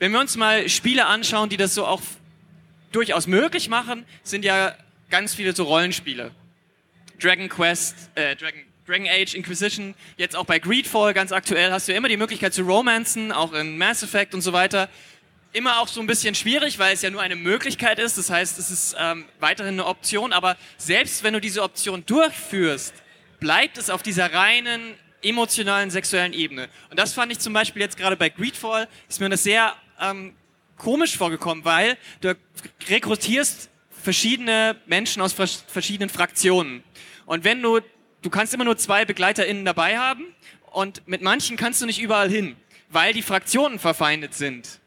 [0.00, 2.00] wenn wir uns mal Spiele anschauen, die das so auch
[2.92, 4.74] durchaus möglich machen, sind ja
[5.10, 6.30] ganz viele so Rollenspiele.
[7.20, 11.92] Dragon Quest, äh, Dragon, Dragon Age, Inquisition, jetzt auch bei Greedfall ganz aktuell hast du
[11.92, 14.88] ja immer die Möglichkeit zu romanzen, auch in Mass Effect und so weiter.
[15.52, 18.18] Immer auch so ein bisschen schwierig, weil es ja nur eine Möglichkeit ist.
[18.18, 20.32] Das heißt, es ist ähm, weiterhin eine Option.
[20.32, 22.94] Aber selbst wenn du diese Option durchführst,
[23.40, 26.68] bleibt es auf dieser reinen emotionalen, sexuellen Ebene.
[26.90, 30.34] Und das fand ich zum Beispiel jetzt gerade bei Greedfall, ist mir das sehr ähm,
[30.78, 32.36] komisch vorgekommen, weil du
[32.88, 33.68] rekrutierst
[34.02, 36.82] verschiedene Menschen aus vers verschiedenen Fraktionen.
[37.26, 37.80] Und wenn du,
[38.22, 40.24] du kannst immer nur zwei BegleiterInnen dabei haben
[40.70, 42.56] und mit manchen kannst du nicht überall hin,
[42.88, 44.80] weil die Fraktionen verfeindet sind.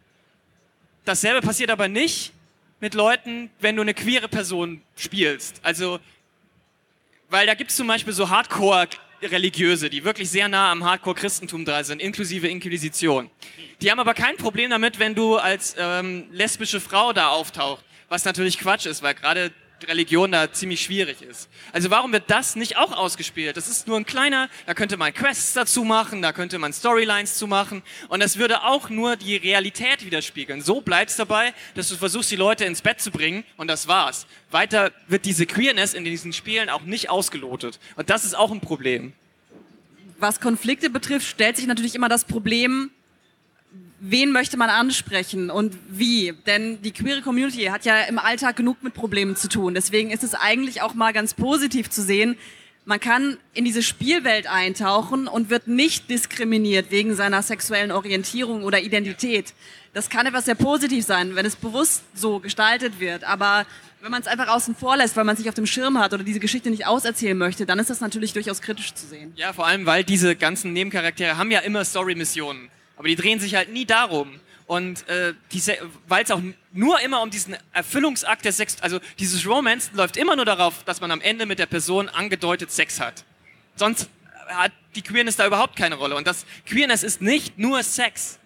[1.05, 2.33] Dasselbe passiert aber nicht
[2.79, 5.59] mit Leuten, wenn du eine queere Person spielst.
[5.63, 5.99] Also,
[7.29, 8.29] weil da gibt es zum Beispiel so
[9.21, 13.29] Hardcore-Religiöse, die wirklich sehr nah am Hardcore-Christentum dran sind, inklusive Inquisition.
[13.81, 18.25] Die haben aber kein Problem damit, wenn du als ähm, lesbische Frau da auftauchst, was
[18.25, 19.51] natürlich Quatsch ist, weil gerade
[19.87, 21.49] Religion da ziemlich schwierig ist.
[21.71, 23.57] Also warum wird das nicht auch ausgespielt?
[23.57, 27.37] Das ist nur ein kleiner, da könnte man Quests dazu machen, da könnte man Storylines
[27.37, 30.61] zu machen und das würde auch nur die Realität widerspiegeln.
[30.61, 33.87] So bleibt es dabei, dass du versuchst, die Leute ins Bett zu bringen und das
[33.87, 34.27] war's.
[34.49, 38.61] Weiter wird diese Queerness in diesen Spielen auch nicht ausgelotet und das ist auch ein
[38.61, 39.13] Problem.
[40.19, 42.91] Was Konflikte betrifft, stellt sich natürlich immer das Problem,
[44.01, 46.33] wen möchte man ansprechen und wie?
[46.47, 49.75] Denn die queere Community hat ja im Alltag genug mit Problemen zu tun.
[49.75, 52.35] Deswegen ist es eigentlich auch mal ganz positiv zu sehen,
[52.83, 58.81] man kann in diese Spielwelt eintauchen und wird nicht diskriminiert wegen seiner sexuellen Orientierung oder
[58.81, 59.53] Identität.
[59.93, 63.23] Das kann etwas sehr positiv sein, wenn es bewusst so gestaltet wird.
[63.23, 63.67] Aber
[64.01, 66.11] wenn man es einfach außen vor lässt, weil man es nicht auf dem Schirm hat
[66.11, 69.31] oder diese Geschichte nicht auserzählen möchte, dann ist das natürlich durchaus kritisch zu sehen.
[69.35, 72.71] Ja, vor allem, weil diese ganzen Nebencharaktere haben ja immer Story-Missionen.
[73.01, 74.39] Aber die drehen sich halt nie darum.
[74.67, 75.33] Und äh,
[76.07, 76.39] weil es auch
[76.71, 81.01] nur immer um diesen Erfüllungsakt der Sex, also dieses Romance läuft immer nur darauf, dass
[81.01, 83.25] man am Ende mit der Person angedeutet Sex hat.
[83.75, 84.07] Sonst
[84.49, 86.15] hat die Queerness da überhaupt keine Rolle.
[86.15, 88.37] Und das Queerness ist nicht nur Sex.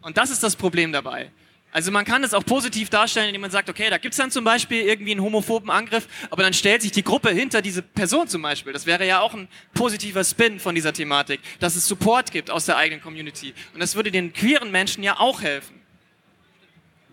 [0.00, 1.32] Und das ist das Problem dabei.
[1.70, 4.30] Also man kann es auch positiv darstellen, indem man sagt, okay, da gibt es dann
[4.30, 8.26] zum Beispiel irgendwie einen homophoben Angriff, aber dann stellt sich die Gruppe hinter diese Person
[8.26, 8.72] zum Beispiel.
[8.72, 12.64] Das wäre ja auch ein positiver Spin von dieser Thematik, dass es Support gibt aus
[12.64, 13.52] der eigenen Community.
[13.74, 15.78] Und das würde den queeren Menschen ja auch helfen.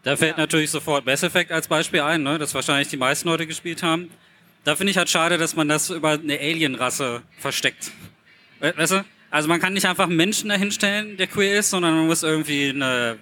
[0.04, 0.44] Da fällt ja.
[0.44, 2.38] natürlich sofort Mass Effect als Beispiel ein, ne?
[2.38, 4.10] das wahrscheinlich die meisten Leute gespielt haben.
[4.63, 7.91] Da finde ich halt schade, dass man das über eine Alienrasse versteckt.
[8.60, 9.06] Weißt du?
[9.32, 12.70] Also man kann nicht einfach einen Menschen dahinstellen, der queer ist, sondern man muss irgendwie
[12.70, 13.18] eine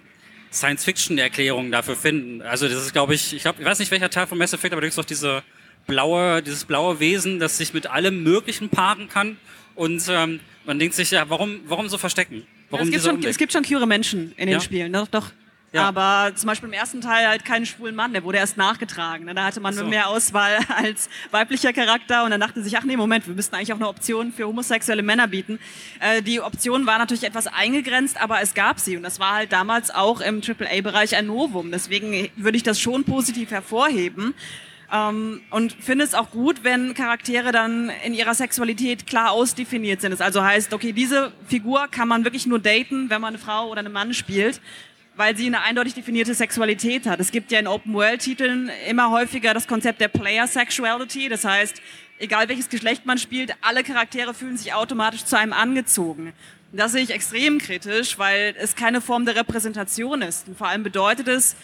[0.54, 2.42] Science-Fiction-Erklärungen dafür finden.
[2.42, 4.74] Also das ist, glaube ich, ich, glaub, ich weiß nicht, welcher Teil von Mass Effect,
[4.74, 5.44] aber da gibt es doch diese
[5.88, 9.38] blaue, dieses blaue Wesen, das sich mit allem Möglichen paaren kann.
[9.76, 12.46] Und ähm, man denkt sich, ja, warum, warum so verstecken?
[12.70, 14.60] Warum ja, es, gibt schon, es gibt schon queere Menschen in den Ja?
[14.60, 15.32] Spielen, doch, doch.
[15.74, 15.88] Ja.
[15.88, 19.26] Aber zum Beispiel im ersten Teil halt keinen schwulen Mann, der wurde erst nachgetragen.
[19.26, 19.34] ne?
[19.34, 19.84] Da hatte man so.
[19.84, 23.74] mehr Auswahl als weiblicher Charakter und dann dachte sich, ach nee, Moment, wir müssten eigentlich
[23.74, 25.58] auch eine Option für homosexuelle Männer bieten.
[26.00, 29.52] Äh, die Option war natürlich etwas eingegrenzt, aber es gab sie und das war halt
[29.52, 31.72] damals auch im AAA-Bereich ein Novum.
[31.72, 34.36] Deswegen würde ich das schon positiv hervorheben.
[34.92, 40.12] Ähm, und finde es auch gut, wenn Charaktere dann in ihrer Sexualität klar ausdefiniert sind.
[40.12, 43.70] Das also heißt, okay, diese Figur kann man wirklich nur daten, wenn man eine Frau
[43.70, 44.62] oder einen Mann spielt,
[45.16, 47.20] weil sie eine eindeutig definierte Sexualität hat.
[47.20, 51.30] Es gibt ja in Open-World-Titeln immer häufiger das Konzept der Player-Sexuality.
[51.30, 51.82] Das heißt,
[52.20, 56.34] egal welches Geschlecht man spielt, alle Charaktere fühlen sich automatisch zu einem angezogen.
[56.72, 60.48] Das sehe ich extrem kritisch, weil es keine Form der Repräsentation ist.
[60.48, 61.56] Und vor allem bedeutet es,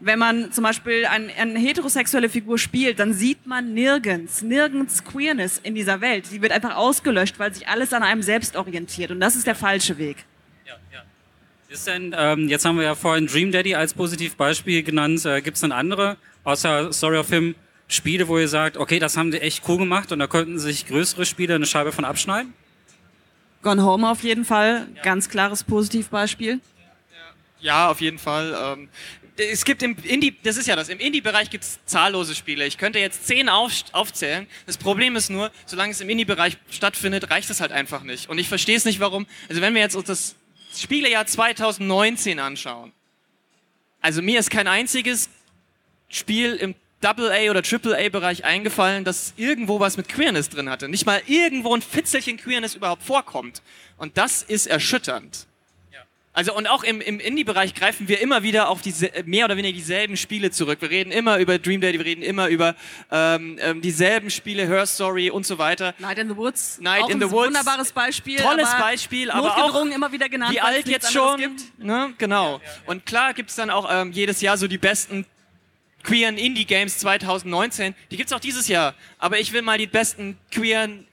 [0.00, 5.58] wenn man zum Beispiel ein, eine heterosexuelle Figur spielt, dann sieht man nirgends, nirgends Queerness
[5.62, 6.30] in dieser Welt.
[6.30, 9.10] Die wird einfach ausgelöscht, weil sich alles an einem selbst orientiert.
[9.10, 10.24] Und das ist der falsche Weg.
[10.66, 11.02] Ja, ja.
[11.70, 15.24] Ist denn, ähm, jetzt haben wir ja vorhin Dream Daddy als Positivbeispiel genannt.
[15.24, 17.54] Äh, Gibt es denn andere, außer Story of Him,
[17.86, 20.88] Spiele, wo ihr sagt, okay, das haben die echt cool gemacht und da könnten sich
[20.88, 22.54] größere Spiele eine Scheibe von abschneiden?
[23.62, 26.58] Gone Home auf jeden Fall, ganz klares Positivbeispiel.
[27.60, 28.56] Ja, auf jeden Fall.
[28.60, 28.88] Ähm,
[29.36, 32.66] es gibt im Indie, das ist ja das, im Indie-Bereich gibt es zahllose Spiele.
[32.66, 34.48] Ich könnte jetzt zehn auf, aufzählen.
[34.66, 38.28] Das Problem ist nur, solange es im Indie-Bereich stattfindet, reicht es halt einfach nicht.
[38.28, 39.26] Und ich verstehe es nicht, warum.
[39.48, 40.36] Also wenn wir jetzt uns das
[40.80, 42.92] Spielejahr 2019 anschauen,
[44.00, 45.28] also mir ist kein einziges
[46.08, 50.88] Spiel im Double-A oder Triple-A-Bereich eingefallen, das irgendwo was mit Queerness drin hatte.
[50.88, 53.62] Nicht mal irgendwo ein Fitzelchen Queerness überhaupt vorkommt.
[53.96, 55.46] Und das ist erschütternd.
[56.32, 59.74] Also und auch im, im Indie-Bereich greifen wir immer wieder auf diese mehr oder weniger
[59.74, 60.80] dieselben Spiele zurück.
[60.80, 62.76] Wir reden immer über Dream Daddy, wir reden immer über
[63.10, 65.92] ähm, ähm, dieselben Spiele, Her Story und so weiter.
[65.98, 66.78] Night in the Woods.
[66.80, 67.48] Night in the Woods.
[67.48, 68.36] Wunderbares Beispiel.
[68.36, 70.52] Tolles aber Beispiel, aber auch immer wieder genannt.
[70.52, 71.36] wie alt jetzt schon.
[71.38, 71.78] Gibt.
[71.78, 72.14] Ne?
[72.18, 72.60] Genau.
[72.86, 75.26] Und klar gibt's dann auch ähm, jedes Jahr so die besten
[76.04, 77.94] queeren Indie-Games 2019.
[78.10, 78.94] Die gibt's auch dieses Jahr.
[79.18, 81.09] Aber ich will mal die besten queeren äh,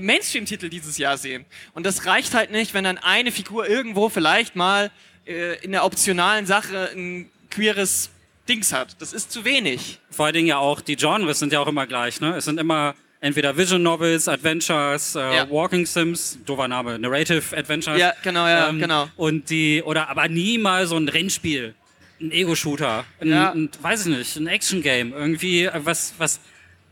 [0.00, 1.44] Mainstream-Titel dieses Jahr sehen.
[1.74, 4.90] Und das reicht halt nicht, wenn dann eine Figur irgendwo vielleicht mal
[5.26, 8.10] äh, in der optionalen Sache ein queeres
[8.48, 8.96] Dings hat.
[9.00, 9.98] Das ist zu wenig.
[10.10, 12.36] Vor allen Dingen ja auch, die Genres sind ja auch immer gleich, ne?
[12.36, 15.50] Es sind immer entweder Vision Novels, Adventures, äh, Ja.
[15.50, 17.98] Walking Sims, doofer Name, Narrative Adventures.
[17.98, 19.08] Ja, genau, ja, ähm, genau.
[19.16, 21.74] Und die, oder aber nie mal so ein Rennspiel.
[22.20, 23.52] ein Ego-Shooter, ein, Ja.
[23.52, 26.40] ein, weiß ich nicht, ein Action-Game, irgendwie äh, was, was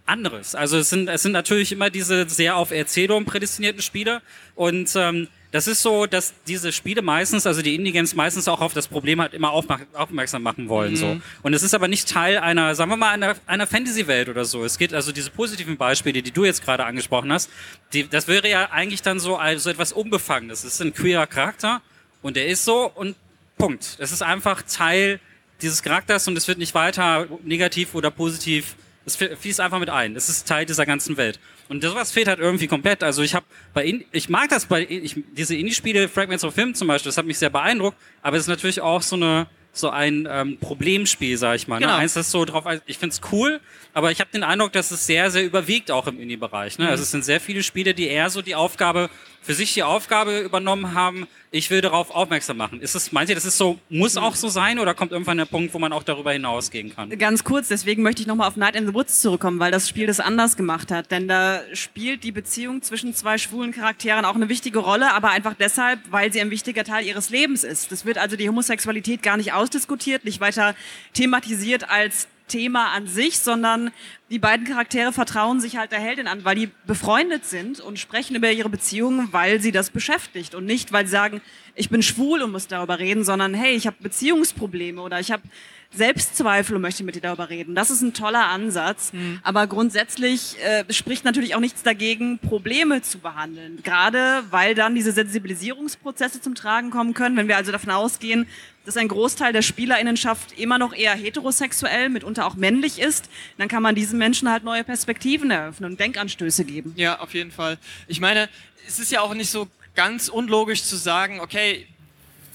[0.07, 0.55] anderes.
[0.55, 4.23] Also es sind, es sind natürlich immer diese sehr auf Erzählung prädestinierten Spiele
[4.55, 8.75] und ähm, das ist so, dass diese Spiele meistens, also die Indie-Games meistens auch auf
[8.75, 10.97] das Problem halt immer aufmerksam machen wollen.
[10.97, 11.19] So.
[11.43, 14.65] Und es ist aber nicht Teil einer, sagen wir mal, einer, einer Fantasy-Welt oder so.
[14.65, 17.49] Es geht also diese positiven Beispiele, die du jetzt gerade angesprochen hast,
[17.95, 20.65] die, das wäre ja eigentlich dann so also etwas Unbefangenes.
[20.65, 21.81] Es ist ein queerer Charakter
[22.21, 23.17] und der ist so und
[23.57, 23.97] Punkt.
[23.99, 25.21] Es ist einfach Teil
[25.63, 28.77] dieses Charakters und es wird nicht weiter negativ oder positiv.
[29.07, 30.17] Es fl- fließt einfach mit ein.
[30.17, 31.39] Es ist Teil dieser ganzen Welt.
[31.69, 33.03] Und sowas fehlt halt irgendwie komplett.
[33.03, 36.75] Also ich habe bei In ich mag das bei ich, diese Indie-Spiele, Fragments of Him
[36.75, 39.91] zum Beispiel, das hat mich sehr beeindruckt, aber es ist natürlich auch so eine so
[39.91, 41.79] ein ähm, Problemspiel, sag ich mal.
[41.79, 41.93] Genau.
[41.93, 41.99] Ne?
[41.99, 43.61] Eins das so drauf, ich find's cool,
[43.93, 46.79] aber ich habe den Eindruck, dass es sehr, sehr überwiegt auch im Indie-Bereich.
[46.79, 46.89] Ne?
[46.89, 49.11] Also es sind sehr viele Spiele, die eher so die Aufgabe,
[49.47, 52.81] für sich die Aufgabe übernommen haben, ich will darauf aufmerksam machen.
[52.81, 55.45] Ist es, meint ihr, das ist so, muss auch so sein oder kommt irgendwann der
[55.45, 57.17] Punkt, wo man auch darüber hinausgehen kann?
[57.17, 60.09] Ganz kurz, deswegen möchte ich nochmal auf Night in the Woods zurückkommen, weil das Spiel
[60.09, 61.13] das anders gemacht hat.
[61.13, 65.55] Denn da spielt die Beziehung zwischen zwei schwulen Charakteren auch eine wichtige Rolle, aber einfach
[65.55, 67.93] deshalb, weil sie ein wichtiger Teil ihres Lebens ist.
[67.93, 70.75] Das wird also die Homosexualität gar nicht ausdiskutiert, nicht weiter
[71.15, 73.91] thematisiert als Thema an sich, sondern
[74.31, 78.37] die beiden Charaktere vertrauen sich halt der Heldin an, weil die befreundet sind und sprechen
[78.37, 81.41] über ihre Beziehungen, weil sie das beschäftigt und nicht, weil sie sagen,
[81.75, 85.43] ich bin schwul und muss darüber reden, sondern hey, ich habe Beziehungsprobleme oder ich habe
[85.93, 87.75] Selbstzweifel und möchte mit dir darüber reden.
[87.75, 93.19] Das ist ein toller Ansatz, aber grundsätzlich äh, spricht natürlich auch nichts dagegen, Probleme zu
[93.19, 93.81] behandeln.
[93.83, 98.47] Gerade weil dann diese Sensibilisierungsprozesse zum Tragen kommen können, wenn wir also davon ausgehen,
[98.85, 103.83] dass ein Großteil der Spielerinnenschaft immer noch eher heterosexuell, mitunter auch männlich ist, dann kann
[103.83, 106.93] man diesen Menschen halt neue Perspektiven eröffnen und Denkanstöße geben.
[106.97, 107.79] Ja, auf jeden Fall.
[108.07, 108.49] Ich meine,
[108.87, 111.87] es ist ja auch nicht so ganz unlogisch zu sagen, okay,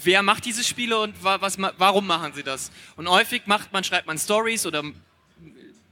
[0.03, 2.71] wer macht diese Spiele und wa was, warum machen sie das?
[2.95, 4.83] Und häufig macht man, schreibt man Stories oder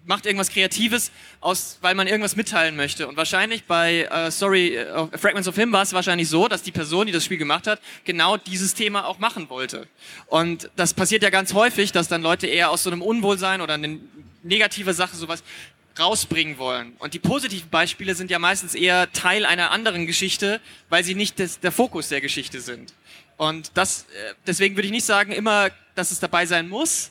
[0.10, 3.08] macht irgendwas Kreatives, aus, weil man irgendwas mitteilen möchte.
[3.08, 6.72] Und wahrscheinlich bei äh, Story äh, Fragments of Him war es wahrscheinlich so, dass die
[6.72, 9.88] Person, die das Spiel gemacht hat, genau dieses Thema auch machen wollte.
[10.26, 13.76] Und das passiert ja ganz häufig, dass dann Leute eher aus so einem Unwohlsein oder
[13.76, 14.00] eine
[14.42, 15.44] negative Sache sowas
[16.00, 16.94] rausbringen wollen.
[16.98, 21.38] Und die positiven Beispiele sind ja meistens eher Teil einer anderen Geschichte, weil sie nicht
[21.38, 22.94] des, der Fokus der Geschichte sind.
[23.40, 27.10] Und das, äh, deswegen würde ich nicht sagen immer, dass es dabei sein muss.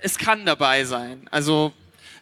[0.00, 1.26] Es kann dabei sein.
[1.30, 1.72] Also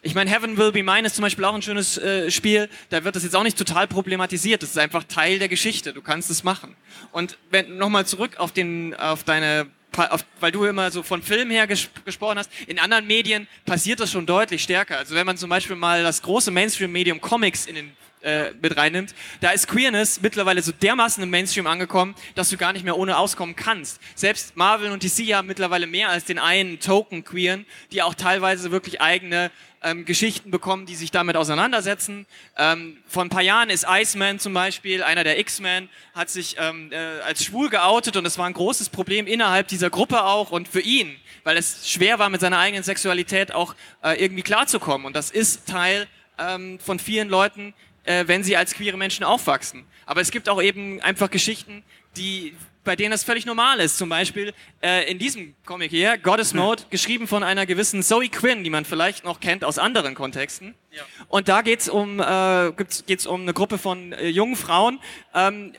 [0.01, 2.69] ich meine, Heaven Will Be Mine ist zum Beispiel auch ein schönes äh, Spiel.
[2.91, 4.63] Da wird das jetzt auch nicht total problematisiert.
[4.63, 5.91] Das ist einfach Teil der Geschichte.
[5.91, 6.77] Du kannst es machen.
[7.11, 11.51] Und wenn nochmal zurück auf den, auf deine, auf, weil du immer so von Film
[11.51, 12.49] her ges gesprochen hast.
[12.67, 14.97] In anderen Medien passiert das schon deutlich stärker.
[14.97, 19.13] Also wenn man zum Beispiel mal das große Mainstream-Medium Comics in den äh, mit reinnimmt,
[19.39, 23.17] da ist Queerness mittlerweile so dermaßen im Mainstream angekommen, dass du gar nicht mehr ohne
[23.17, 23.99] auskommen kannst.
[24.15, 28.71] Selbst Marvel und DC haben mittlerweile mehr als den einen Token Queeren, die auch teilweise
[28.71, 29.51] wirklich eigene
[29.83, 32.25] ähm, Geschichten bekommen, die sich damit auseinandersetzen.
[32.57, 36.91] Ähm, vor ein paar Jahren ist Iceman zum Beispiel, einer der X-Men, hat sich ähm,
[36.91, 40.67] äh, als schwul geoutet und das war ein großes Problem innerhalb dieser Gruppe auch und
[40.67, 45.05] für ihn, weil es schwer war, mit seiner eigenen Sexualität auch äh, irgendwie klarzukommen.
[45.07, 46.07] Und das ist Teil
[46.37, 49.85] ähm, von vielen Leuten, äh, wenn sie als queere Menschen aufwachsen.
[50.05, 51.83] Aber es gibt auch eben einfach Geschichten,
[52.17, 53.97] die bei denen das völlig normal ist.
[53.97, 58.63] Zum Beispiel äh, in diesem Comic hier, Goddess Mode, geschrieben von einer gewissen Zoe Quinn,
[58.63, 60.73] die man vielleicht noch kennt aus anderen Kontexten.
[60.91, 61.03] Ja.
[61.27, 64.99] Und da geht's um, äh, gibt's, geht's um eine Gruppe von äh, jungen Frauen.
[65.33, 65.73] Ähm,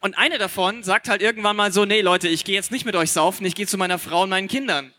[0.00, 2.96] und eine davon sagt halt irgendwann mal so, nee Leute, ich gehe jetzt nicht mit
[2.96, 4.92] euch saufen, ich gehe zu meiner Frau und meinen Kindern.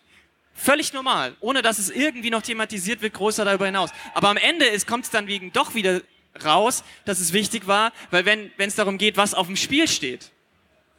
[0.54, 3.90] Völlig normal, ohne dass es irgendwie noch thematisiert wird, größer darüber hinaus.
[4.14, 6.02] Aber am Ende kommt es dann wegen doch wieder
[6.44, 10.32] raus, dass es wichtig war, weil wenn es darum geht, was auf dem Spiel steht.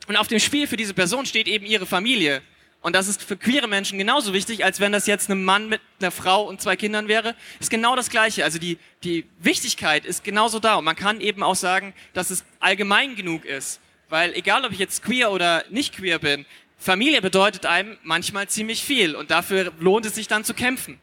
[0.08, 2.42] Und auf dem Spiel für diese Person steht eben ihre Familie.
[2.80, 5.80] Und das ist für queere Menschen genauso wichtig, als wenn das jetzt ein Mann mit
[6.00, 7.36] einer Frau und zwei Kindern wäre.
[7.60, 8.44] Ist genau das Gleiche.
[8.44, 10.74] Also die, die Wichtigkeit ist genauso da.
[10.74, 13.80] Und man kann eben auch sagen, dass es allgemein genug ist.
[14.08, 16.44] Weil egal, ob ich jetzt queer oder nicht queer bin,
[16.76, 19.14] Familie bedeutet einem manchmal ziemlich viel.
[19.14, 20.98] Und dafür lohnt es sich dann zu kämpfen.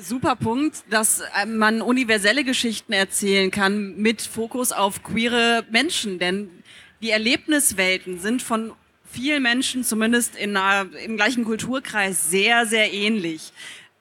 [0.00, 6.50] Super Punkt, dass äh, man universelle Geschichten erzählen kann mit Fokus auf queere Menschen, denn
[7.02, 8.72] die Erlebniswelten sind von
[9.04, 13.52] vielen Menschen, zumindest in einer, im gleichen Kulturkreis, sehr, sehr ähnlich.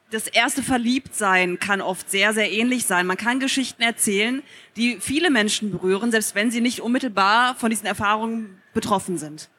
[0.09, 3.07] Das erste Verliebtsein kann oft sehr, sehr ähnlich sein.
[3.07, 4.43] Man kann Geschichten erzählen,
[4.75, 9.49] die viele Menschen berühren, selbst wenn sie nicht unmittelbar von diesen Erfahrungen betroffen sind.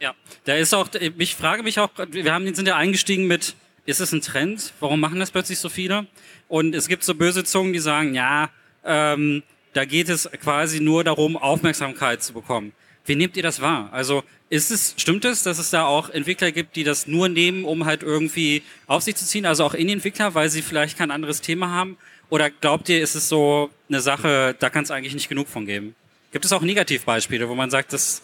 [0.00, 0.88] Ja, da ist auch,
[1.18, 3.54] ich frage mich auch, wir haben, sind ja eingestiegen mit,
[3.86, 4.72] ist es ein Trend?
[4.80, 6.06] Warum machen das plötzlich so viele?
[6.48, 8.50] Und es gibt so böse Zungen, die sagen, ja,
[8.84, 12.72] ähm, da geht es quasi nur darum, Aufmerksamkeit zu bekommen.
[13.04, 13.88] Wie nehmt ihr das wahr?
[13.92, 17.64] Also Ist es, stimmt es, dass es da auch Entwickler gibt, die das nur nehmen,
[17.64, 20.98] um halt irgendwie auf sich zu ziehen, also auch in die Entwickler, weil sie vielleicht
[20.98, 21.96] kein anderes Thema haben?
[22.28, 25.66] Oder glaubt ihr, ist es so eine Sache, da kann es eigentlich nicht genug von
[25.66, 25.94] geben?
[26.32, 28.22] Gibt es auch Negativbeispiele, wo man sagt, das ist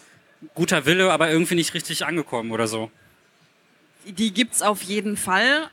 [0.55, 2.91] guter Wille, aber irgendwie nicht richtig angekommen oder so?
[4.09, 5.71] Die gibt's auf jeden Fall.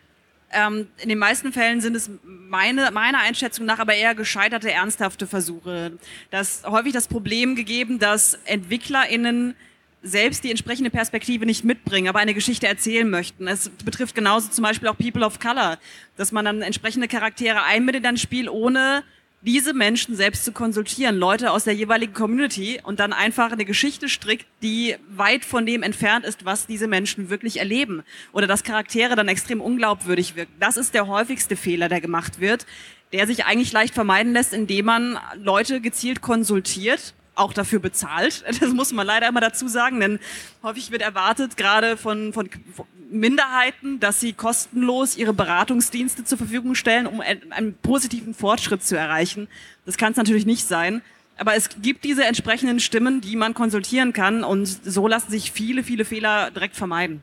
[0.52, 5.28] Ähm, in den meisten Fällen sind es meine, meiner Einschätzung nach aber eher gescheiterte, ernsthafte
[5.28, 5.94] Versuche.
[6.32, 9.56] Das häufig das Problem gegeben, dass EntwicklerInnen
[10.06, 13.48] selbst die entsprechende Perspektive nicht mitbringen, aber eine Geschichte erzählen möchten.
[13.48, 15.80] Es betrifft genauso zum Beispiel auch People of Color,
[16.16, 19.04] dass man dann entsprechende Charaktere einbindet in ein Spiel, ohne
[19.46, 24.10] diese Menschen selbst zu konsultieren, Leute aus der jeweiligen Community und dann einfach eine Geschichte
[24.10, 28.04] strickt, die weit von dem entfernt ist, was diese Menschen wirklich erleben.
[28.34, 30.54] Oder dass Charaktere dann extrem unglaubwürdig wirken.
[30.60, 32.66] Das ist der häufigste Fehler, der gemacht wird,
[33.14, 38.44] der sich eigentlich leicht vermeiden lässt, indem man Leute gezielt konsultiert auch dafür bezahlt.
[38.60, 40.20] Das muss man leider immer dazu sagen, denn
[40.64, 42.50] häufig wird erwartet, gerade von, von
[43.10, 49.48] Minderheiten, dass sie kostenlos ihre Beratungsdienste zur Verfügung stellen, um einen positiven Fortschritt zu erreichen.
[49.86, 51.02] Das kann es natürlich nicht sein.
[51.38, 55.84] Aber es gibt diese entsprechenden Stimmen, die man konsultieren kann und so lassen sich viele,
[55.84, 57.22] viele Fehler direkt vermeiden.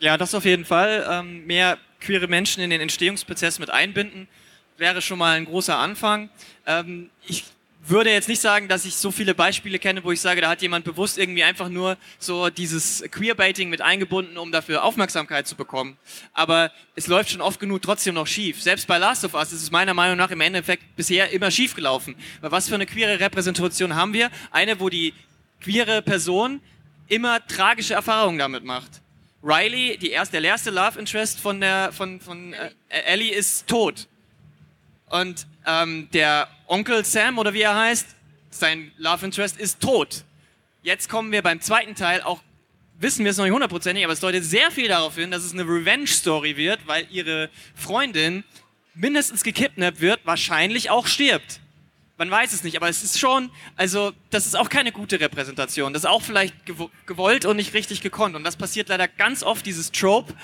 [0.00, 1.06] Ja, das auf jeden Fall.
[1.10, 4.28] Ähm, mehr queere Menschen in den Entstehungsprozess mit einbinden
[4.76, 6.30] wäre schon mal ein großer Anfang.
[6.66, 7.44] Ähm, ich
[7.88, 10.62] würde jetzt nicht sagen, dass ich so viele Beispiele kenne, wo ich sage, da hat
[10.62, 15.96] jemand bewusst irgendwie einfach nur so dieses Queerbaiting mit eingebunden, um dafür Aufmerksamkeit zu bekommen.
[16.32, 18.62] Aber es läuft schon oft genug trotzdem noch schief.
[18.62, 21.74] Selbst bei Last of Us ist es meiner Meinung nach im Endeffekt bisher immer schief
[21.74, 22.14] gelaufen.
[22.40, 24.30] Weil was für eine queere Repräsentation haben wir?
[24.50, 25.12] Eine, wo die
[25.60, 26.60] queere Person
[27.08, 29.02] immer tragische Erfahrungen damit macht.
[29.42, 34.08] Riley, die erste, der erste Love Interest von der von von äh, Ellie ist tot.
[35.14, 38.16] Und ähm, der Onkel Sam oder wie er heißt,
[38.50, 40.24] sein Love Interest ist tot.
[40.82, 42.40] Jetzt kommen wir beim zweiten Teil auch
[42.98, 45.52] wissen wir es noch nicht hundertprozentig, aber es deutet sehr viel darauf hin, dass es
[45.52, 48.42] eine Revenge-Story wird, weil ihre Freundin
[48.94, 51.60] mindestens gekidnappt wird, wahrscheinlich auch stirbt.
[52.18, 55.92] Man weiß es nicht, aber es ist schon, also das ist auch keine gute Repräsentation.
[55.92, 56.54] Das ist auch vielleicht
[57.06, 58.34] gewollt und nicht richtig gekonnt.
[58.34, 60.34] Und das passiert leider ganz oft, dieses Trope.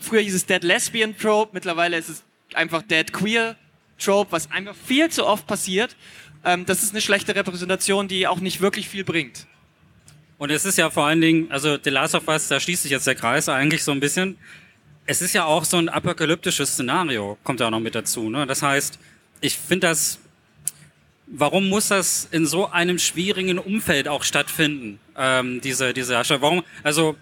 [0.00, 2.22] Früher hieß es Dead Lesbian Trope, mittlerweile ist es
[2.56, 3.56] einfach Dead Queer
[3.98, 5.96] Trope, was einfach viel zu oft passiert.
[6.44, 9.46] Ähm, das ist eine schlechte Repräsentation, die auch nicht wirklich viel bringt.
[10.38, 12.92] Und es ist ja vor allen Dingen, also The Last of Us, da schließt sich
[12.92, 14.36] jetzt der Kreis eigentlich so ein bisschen.
[15.06, 18.28] Es ist ja auch so ein apokalyptisches Szenario, kommt ja auch noch mit dazu.
[18.28, 18.46] Ne?
[18.46, 18.98] Das heißt,
[19.40, 20.18] ich finde das,
[21.26, 26.42] warum muss das in so einem schwierigen Umfeld auch stattfinden, ähm, diese, diese Darstellung?
[26.42, 27.16] Warum, also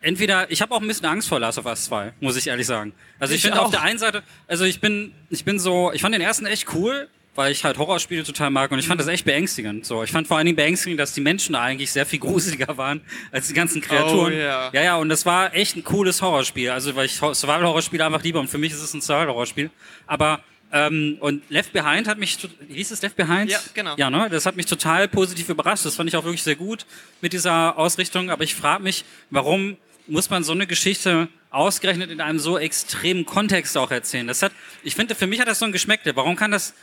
[0.00, 2.66] entweder, ich habe auch ein bisschen Angst vor Last of Us 2, muss ich ehrlich
[2.66, 2.92] sagen.
[3.18, 6.02] Also ich, ich finde auf der einen Seite, also ich bin, ich bin so, ich
[6.02, 9.06] fand den ersten echt cool, weil ich halt Horrorspiele total mag und ich fand das
[9.06, 9.86] echt beängstigend.
[9.86, 12.76] So, ich fand vor allen Dingen beängstigend, dass die Menschen da eigentlich sehr viel gruseliger
[12.76, 14.32] waren als die ganzen Kreaturen.
[14.32, 14.70] Oh, yeah.
[14.72, 16.70] Ja, ja, und das war echt ein cooles Horrorspiel.
[16.70, 19.70] Also weil ich Survival-Horrorspiele einfach liebe und für mich ist es ein Survival-Horrorspiel.
[20.06, 20.40] Aber
[20.72, 22.38] ähm, und Left Behind hat mich,
[22.68, 23.50] hieß es Left Behind?
[23.50, 23.94] Ja, genau.
[23.96, 24.28] Ja, ne?
[24.30, 25.84] Das hat mich total positiv überrascht.
[25.84, 26.86] Das fand ich auch wirklich sehr gut
[27.20, 28.30] mit dieser Ausrichtung.
[28.30, 29.76] Aber ich frage mich, warum
[30.10, 34.26] muss man so eine Geschichte ausgerechnet in einem so extremen Kontext auch erzählen.
[34.26, 34.52] Das hat,
[34.82, 36.14] ich finde, für mich hat das so ein Geschmäckle.
[36.16, 36.74] Warum kann das,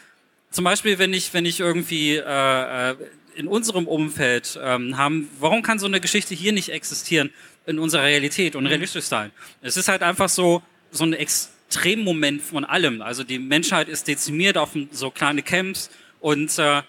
[0.52, 2.96] zum Beispiel, wenn ich, wenn ich irgendwie äh, äh,
[3.36, 7.32] in unserem Umfeld ähm, haben, warum kann so eine Geschichte hier nicht existieren
[7.66, 9.32] in unserer Realität und realistisch sein?
[9.62, 13.02] Es ist halt einfach so, so ein Extremmoment von allem.
[13.02, 16.82] Also die Menschheit ist dezimiert auf so kleine Camps und äh,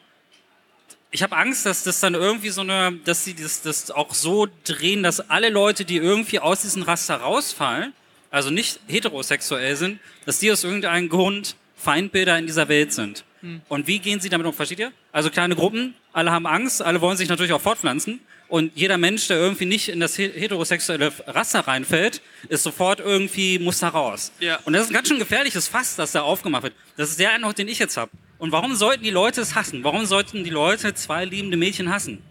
[1.11, 4.47] ich habe Angst, dass das dann irgendwie so eine, dass sie das, das auch so
[4.65, 7.93] drehen, dass alle Leute, die irgendwie aus diesem Raster rausfallen,
[8.31, 13.25] also nicht heterosexuell sind, dass die aus irgendeinem Grund Feindbilder in dieser Welt sind.
[13.41, 13.63] Hm.
[13.69, 14.53] Und wie gehen sie damit um?
[14.53, 14.93] Versteht ihr?
[15.13, 18.21] Also kleine Gruppen, alle haben Angst, alle wollen sich natürlich auch fortpflanzen.
[18.49, 23.79] Und jeder Mensch, der irgendwie nicht in das heterosexuelle Raster reinfällt, ist sofort irgendwie, muss
[23.81, 24.33] da raus.
[24.41, 24.59] Ja.
[24.65, 26.75] Und das ist ein ganz schön gefährliches Fass, das da aufgemacht wird.
[26.97, 28.11] Das ist der Eindruck, den ich jetzt habe.
[28.39, 29.83] Und warum sollten die Leute es hassen?
[29.85, 32.23] Warum sollten die Leute zwei liebende Mädchen hassen?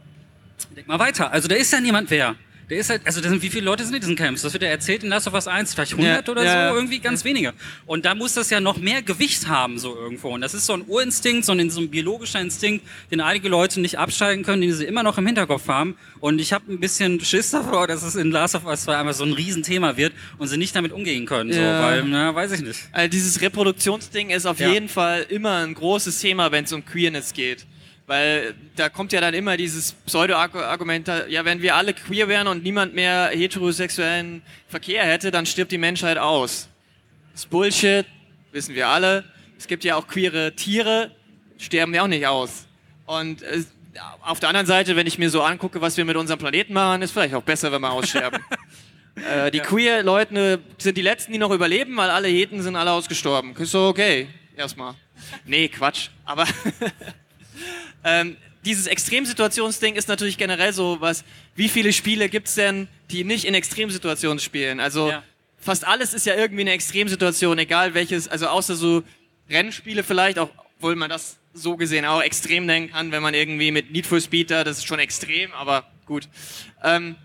[0.76, 1.32] Denk mal weiter.
[1.32, 2.36] Also da ist ja niemand wer.
[2.70, 4.42] Der ist halt, also sind, wie viele Leute sind in diesen Camps?
[4.42, 6.76] Das wird ja erzählt in Last of Us 1, vielleicht 100 ja, oder ja, so,
[6.76, 7.54] irgendwie ganz wenige.
[7.86, 10.30] Und da muss das ja noch mehr Gewicht haben, so irgendwo.
[10.30, 13.80] Und das ist so ein Urinstinkt, so ein, so ein biologischer Instinkt, den einige Leute
[13.80, 15.96] nicht abschalten können, den sie immer noch im Hinterkopf haben.
[16.20, 19.14] Und ich habe ein bisschen Schiss davor, dass es in Last of Us 2 einfach
[19.14, 21.54] so ein Riesenthema wird und sie nicht damit umgehen können.
[21.54, 22.80] So, weil, na, weiß ich nicht.
[22.92, 27.32] Also dieses Reproduktionsding ist auf jeden Fall immer ein großes Thema, wenn es um Queerness
[27.32, 27.66] geht.
[28.08, 32.64] Weil da kommt ja dann immer dieses Pseudo-Argument, ja, wenn wir alle queer wären und
[32.64, 36.70] niemand mehr heterosexuellen Verkehr hätte, dann stirbt die Menschheit aus.
[37.34, 38.06] Das ist Bullshit,
[38.54, 39.26] wissen wir alle.
[39.58, 41.12] Es gibt ja auch queere Tiere,
[41.58, 42.66] sterben ja auch nicht aus.
[43.06, 43.44] Und
[44.22, 47.02] auf der anderen Seite, wenn ich mir so angucke, was wir mit unserem Planeten machen,
[47.02, 48.40] ist vielleicht auch besser, wenn wir aussterben.
[49.16, 49.64] äh, die ja.
[49.66, 53.54] queer-Leute sind die Letzten, die noch überleben, weil alle Heten sind alle ausgestorben.
[53.58, 54.94] Ist so okay, erstmal.
[55.46, 56.10] Nee, Quatsch.
[56.26, 56.46] Aber
[58.08, 63.46] ähm, dieses Extremsituationsding ist natürlich generell so was, wie viele Spiele gibt's denn, die nicht
[63.46, 64.80] in Extremsituationen spielen?
[64.80, 65.24] Also ja.
[65.60, 69.04] fast alles ist ja irgendwie eine Extremsituation, egal welches, also außer so
[69.50, 73.72] Rennspiele vielleicht, auch obwohl man das so gesehen auch extrem nennen kann, wenn man irgendwie
[73.72, 76.30] mit Need for Speed da, das ist schon extrem, aber gut.
[76.84, 77.16] Ähm,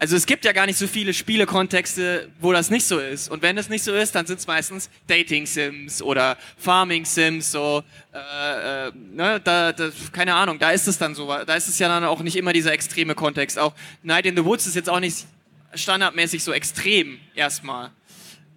[0.00, 3.28] also es gibt ja gar nicht so viele Spielekontexte, wo das nicht so ist.
[3.28, 7.82] Und wenn es nicht so ist, dann sind es meistens Dating-Sims oder Farming-Sims, so,
[8.14, 11.80] äh, äh, ne, da, da, keine Ahnung, da ist es dann so, da ist es
[11.80, 13.58] ja dann auch nicht immer dieser extreme Kontext.
[13.58, 13.74] Auch
[14.04, 15.26] Night in the Woods ist jetzt auch nicht
[15.74, 17.90] standardmäßig so extrem, erstmal.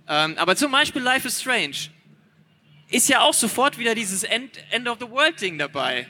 [0.07, 1.89] Ähm, aber zum Beispiel Life is Strange
[2.91, 6.05] ist ja auch sofort wieder dieses End, End of the World Ding dabei.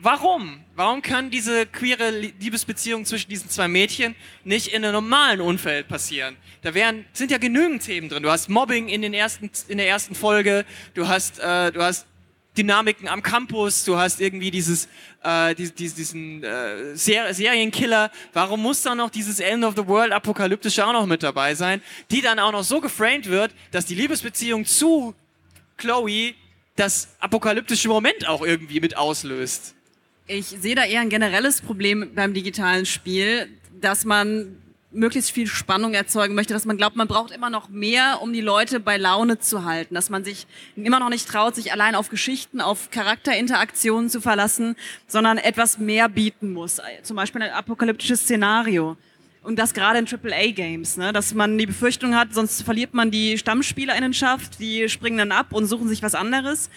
[0.00, 0.60] Warum?
[0.76, 6.36] Warum kann diese queere Liebesbeziehung zwischen diesen zwei Mädchen nicht in einem normalen Umfeld passieren?
[6.62, 8.22] Da wären, sind ja genügend Themen drin.
[8.22, 12.06] Du hast Mobbing in, den ersten, in der ersten Folge, du hast, äh, du hast
[12.56, 14.88] Dynamiken am Campus, du hast irgendwie dieses,
[15.24, 18.12] äh, diesen, diesen äh, Ser Serienkiller.
[18.32, 21.82] Warum muss da noch dieses End of the World apokalyptische auch noch mit dabei sein,
[22.12, 25.14] die dann auch noch so geframed wird, dass die Liebesbeziehung zu
[25.76, 26.34] Chloe
[26.76, 29.74] das apokalyptische Moment auch irgendwie mit auslöst.
[30.30, 33.48] Ich sehe da eher ein generelles Problem beim digitalen Spiel,
[33.80, 34.58] dass man
[34.90, 38.42] möglichst viel Spannung erzeugen möchte, dass man glaubt, man braucht immer noch mehr, um die
[38.42, 42.10] Leute bei Laune zu halten, dass man sich immer noch nicht traut, sich allein auf
[42.10, 44.76] Geschichten, auf Charakterinteraktionen zu verlassen,
[45.06, 46.78] sondern etwas mehr bieten muss.
[47.04, 48.98] Zum Beispiel ein apokalyptisches Szenario.
[49.42, 51.12] Und das gerade in AAA-Games, ne?
[51.12, 55.66] dass man die Befürchtung hat, sonst verliert man die StammspielerInnenschaft, die springen dann ab und
[55.66, 56.70] suchen sich was anderes.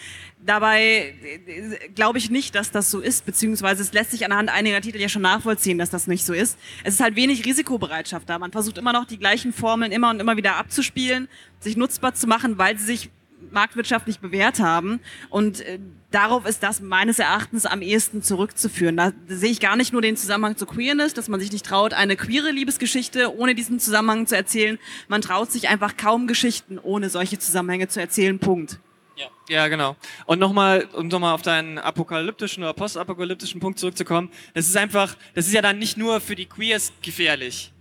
[0.44, 1.14] Dabei
[1.46, 4.98] äh, glaube ich nicht, dass das so ist, beziehungsweise es lässt sich anhand einiger Titel
[4.98, 6.56] ja schon nachvollziehen, dass das nicht so ist.
[6.84, 8.38] Es ist halt wenig Risikobereitschaft da.
[8.38, 12.26] Man versucht immer noch die gleichen Formeln immer und immer wieder abzuspielen, sich nutzbar zu
[12.26, 13.10] machen, weil sie sich
[13.50, 15.00] marktwirtschaftlich bewährt haben.
[15.30, 15.78] Und äh,
[16.14, 18.96] darauf ist das meines Erachtens am ehesten zurückzuführen.
[18.96, 21.94] Da sehe ich gar nicht nur den Zusammenhang zu Queerness, dass man sich nicht traut,
[21.94, 24.78] eine queere Liebesgeschichte ohne diesen Zusammenhang zu erzählen.
[25.08, 28.38] Man traut sich einfach kaum Geschichten ohne solche Zusammenhänge zu erzählen.
[28.38, 28.78] Punkt.
[29.16, 29.96] Ja, ja genau.
[30.26, 35.46] Und nochmal, um nochmal auf deinen apokalyptischen oder postapokalyptischen Punkt zurückzukommen, das ist einfach, das
[35.46, 37.72] ist ja dann nicht nur für die Queers gefährlich.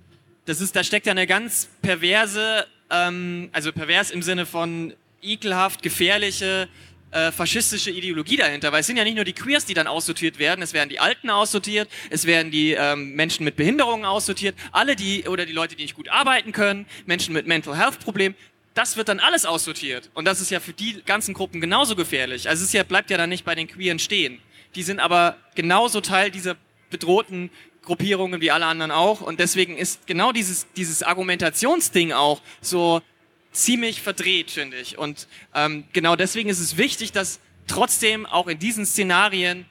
[0.45, 5.83] Das ist, da steckt ja eine ganz perverse, ähm, also pervers im Sinne von ekelhaft
[5.83, 6.67] gefährliche
[7.11, 10.39] äh, faschistische Ideologie dahinter, weil es sind ja nicht nur die Queers, die dann aussortiert
[10.39, 14.95] werden, es werden die Alten aussortiert, es werden die ähm, Menschen mit Behinderungen aussortiert, alle
[14.95, 18.35] die oder die Leute, die nicht gut arbeiten können, Menschen mit Mental Health Problemen,
[18.73, 22.47] das wird dann alles aussortiert und das ist ja für die ganzen Gruppen genauso gefährlich.
[22.47, 24.39] Also es ist ja, bleibt ja dann nicht bei den Queeren stehen.
[24.75, 26.55] Die sind aber genauso Teil dieser
[26.89, 27.49] bedrohten
[27.83, 33.01] Gruppierungen wie alle anderen auch und deswegen ist genau dieses dieses Argumentationsding auch so
[33.51, 34.97] ziemlich verdreht, finde ich.
[34.97, 39.65] Und ähm, genau deswegen ist es wichtig, dass trotzdem auch in diesen Szenarien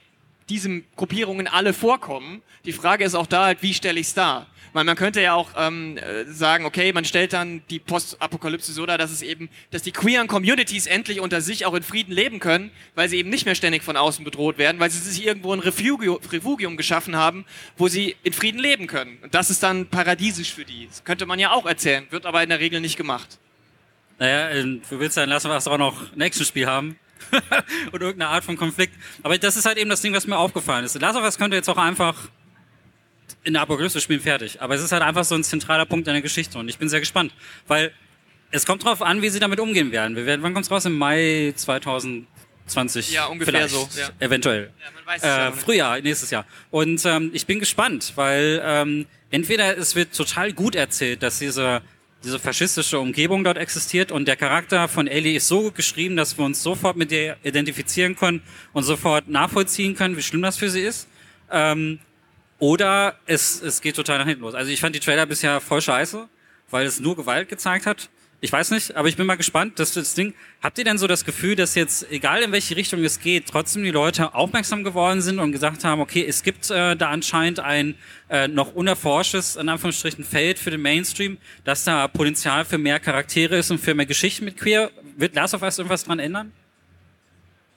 [0.49, 2.43] diese Gruppierungen alle vorkommen.
[2.65, 4.47] Die Frage ist auch da halt, wie stelle ich es dar?
[4.73, 8.87] Weil man könnte ja auch ähm, äh, sagen, okay, man stellt dann die Postapokalypse so
[8.87, 12.39] dar, dass es eben, dass die queeren Communities endlich unter sich auch in Frieden leben
[12.39, 15.53] können, weil sie eben nicht mehr ständig von außen bedroht werden, weil sie sich irgendwo
[15.53, 19.19] ein Refugium, Refugium geschaffen haben, wo sie in Frieden leben können.
[19.23, 20.87] Und das ist dann paradiesisch für die.
[20.87, 23.39] Das könnte man ja auch erzählen, wird aber in der Regel nicht gemacht.
[24.21, 26.99] Naja, du willst dann lassen wir es auch noch ein Action-Spiel haben.
[27.93, 28.95] Oder irgendeine Art von Konflikt.
[29.23, 31.01] Aber das ist halt eben das Ding, was mir aufgefallen ist.
[31.01, 32.29] Last of Us könnte jetzt auch einfach
[33.45, 34.61] in der Apokalypse spielen, fertig.
[34.61, 36.91] Aber es ist halt einfach so ein zentraler Punkt in der Geschichte und ich bin
[36.91, 37.33] sehr gespannt,
[37.67, 37.93] weil
[38.51, 40.17] es kommt drauf an, wie sie damit umgehen werden.
[40.17, 40.85] Wir werden wann kommt's raus?
[40.85, 43.13] Im Mai 2020.
[43.13, 43.89] Ja, ungefähr so.
[43.97, 44.11] Ja.
[44.19, 44.71] Eventuell.
[44.85, 46.45] Ja, man weiß es äh, ja Frühjahr, nächstes Jahr.
[46.71, 51.81] Und ähm, ich bin gespannt, weil ähm, entweder es wird total gut erzählt, dass diese
[52.23, 56.45] diese faschistische Umgebung dort existiert und der Charakter von Ellie ist so geschrieben, dass wir
[56.45, 58.43] uns sofort mit ihr identifizieren können
[58.73, 61.09] und sofort nachvollziehen können, wie schlimm das für sie ist.
[61.51, 61.99] Ähm,
[62.59, 64.55] oder es, es geht total nach hinten los.
[64.55, 66.29] Also ich fand die Trailer bisher voll scheiße,
[66.69, 68.11] weil es nur Gewalt gezeigt hat.
[68.43, 70.33] Ich weiß nicht, aber ich bin mal gespannt, dass das Ding.
[70.63, 73.83] Habt ihr denn so das Gefühl, dass jetzt, egal in welche Richtung es geht, trotzdem
[73.83, 77.97] die Leute aufmerksam geworden sind und gesagt haben, okay, es gibt äh, da anscheinend ein
[78.31, 83.59] äh, noch unerforschtes, in Anführungsstrichen, Feld für den Mainstream, dass da Potenzial für mehr Charaktere
[83.59, 84.91] ist und für mehr Geschichten mit Queer?
[85.19, 86.51] Wird Last of Us irgendwas dran ändern?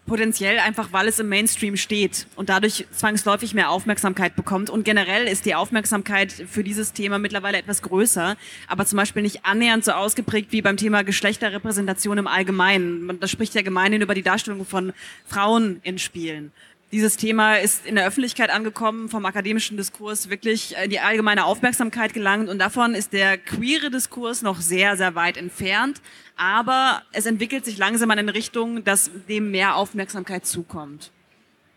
[0.05, 4.69] Potenziell einfach, weil es im Mainstream steht und dadurch zwangsläufig mehr Aufmerksamkeit bekommt.
[4.69, 8.35] Und generell ist die Aufmerksamkeit für dieses Thema mittlerweile etwas größer,
[8.67, 13.17] aber zum Beispiel nicht annähernd so ausgeprägt wie beim Thema Geschlechterrepräsentation im Allgemeinen.
[13.21, 14.91] Das spricht ja gemeinhin über die Darstellung von
[15.25, 16.51] Frauen in Spielen.
[16.93, 22.13] Dieses Thema ist in der Öffentlichkeit angekommen, vom akademischen Diskurs wirklich in die allgemeine Aufmerksamkeit
[22.13, 26.01] gelangt und davon ist der queere Diskurs noch sehr, sehr weit entfernt.
[26.37, 31.09] Aber es entwickelt sich langsam in eine Richtung, dass dem mehr Aufmerksamkeit zukommt.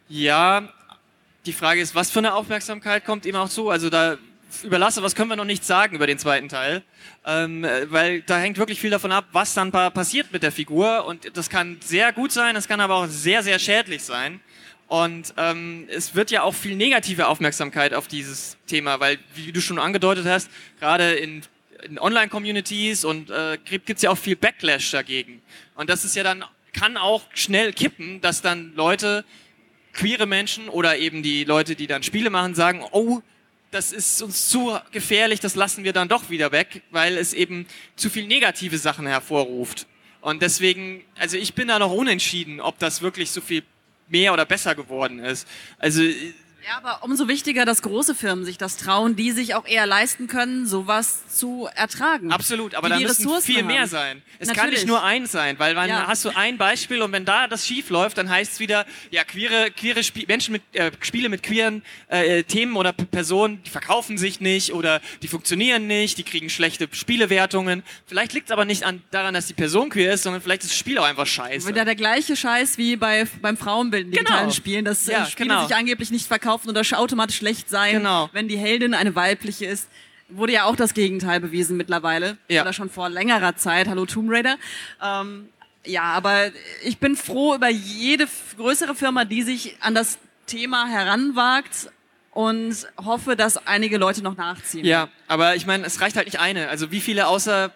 [0.09, 0.69] Ja,
[1.47, 3.71] die Frage ist, was für eine Aufmerksamkeit kommt ihm auch zu?
[3.71, 4.19] Also da
[4.62, 6.83] überlasse, was können wir noch nicht sagen über den zweiten Teil,
[7.25, 11.37] ähm, weil da hängt wirklich viel davon ab, was dann passiert mit der Figur und
[11.37, 14.41] das kann sehr gut sein, das kann aber auch sehr, sehr schädlich sein.
[14.89, 19.61] Und ähm, es wird ja auch viel negative Aufmerksamkeit auf dieses Thema, weil, wie du
[19.61, 21.43] schon angedeutet hast, gerade in,
[21.82, 25.43] in Online-Communities und äh, gibt es ja auch viel Backlash dagegen.
[25.74, 29.24] Und das ist ja dann, kann auch schnell kippen, dass dann Leute,
[29.93, 33.22] queere Menschen oder eben die Leute, die dann Spiele machen, sagen, oh,
[33.70, 37.66] das ist uns zu gefährlich, das lassen wir dann doch wieder weg, weil es eben
[37.97, 39.87] zu viel negative Sachen hervorruft.
[40.20, 43.62] Und deswegen, also ich bin da noch unentschieden, ob das wirklich so viel
[44.09, 45.47] mehr oder besser geworden ist.
[45.79, 46.03] Also
[46.67, 50.27] ja, aber umso wichtiger, dass große Firmen sich das trauen, die sich auch eher leisten
[50.27, 52.33] können, sowas zu ertragen.
[52.33, 53.67] Absolut, aber da müssen Ressourcen viel haben.
[53.69, 54.23] mehr sein.
[54.39, 54.57] Es Natürlich.
[54.57, 56.07] kann nicht nur eins sein, weil dann ja.
[56.09, 59.23] hast du ein Beispiel und wenn da das schief läuft, dann heißt es wieder, ja,
[59.23, 64.19] queere, queere Spie Menschen mit äh, Spiele mit queeren äh, Themen oder Personen, die verkaufen
[64.19, 67.85] sich nicht oder die funktionieren nicht, die kriegen schlechte Spielewertungen.
[68.07, 70.73] Vielleicht liegt es aber nicht an, daran, dass die Person queer ist, sondern vielleicht ist
[70.73, 71.69] das Spiel auch einfach scheiße.
[71.69, 74.53] Wieder der gleiche Scheiß wie bei beim Frauenbild in digitalen genau.
[74.53, 75.67] Spielen, dass äh, ja, Spiele genau.
[75.67, 78.31] sich angeblich nicht verkaufen verkaufen oder automatisch schlecht sein, genau.
[78.33, 79.89] wenn die Heldin eine weibliche ist.
[80.29, 82.37] Wurde ja auch das Gegenteil bewiesen mittlerweile.
[82.49, 82.63] Ja.
[82.63, 83.87] Oder schon vor längerer Zeit.
[83.87, 84.57] Hallo Tomb Raider.
[85.03, 85.49] Ähm,
[85.85, 86.51] ja, aber
[86.83, 88.27] ich bin froh über jede
[88.57, 91.91] größere Firma, die sich an das Thema heranwagt
[92.33, 94.85] und hoffe, dass einige Leute noch nachziehen.
[94.85, 96.69] Ja, aber ich meine, es reicht halt nicht eine.
[96.69, 97.71] Also wie viele außer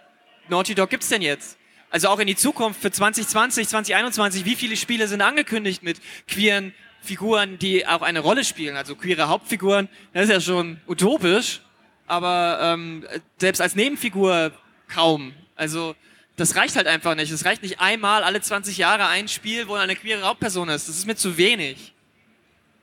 [0.49, 1.57] Naughty Dog gibt's denn jetzt?
[1.89, 6.72] Also auch in die Zukunft für 2020, 2021, wie viele Spiele sind angekündigt mit queeren
[7.03, 11.61] Figuren, die auch eine Rolle spielen, also queere Hauptfiguren, das ist ja schon utopisch,
[12.07, 13.07] aber ähm,
[13.38, 14.53] selbst als Nebenfigur
[14.88, 15.32] kaum.
[15.57, 15.94] Also
[16.36, 17.30] das reicht halt einfach nicht.
[17.30, 20.88] Es reicht nicht einmal alle 20 Jahre ein Spiel, wo eine queere Hauptperson ist.
[20.88, 21.92] Das ist mir zu wenig.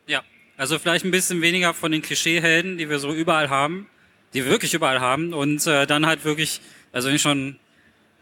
[0.05, 0.23] Ja,
[0.57, 3.87] also vielleicht ein bisschen weniger von den Klischeehelden, die wir so überall haben,
[4.33, 6.61] die wir wirklich überall haben und äh, dann halt wirklich,
[6.91, 7.59] also wenn ich schon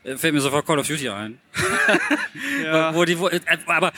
[0.06, 1.40] äh, fällt mir sofort Call of Duty ein.
[2.64, 2.94] ja.
[2.96, 3.92] wo die, wo, äh, aber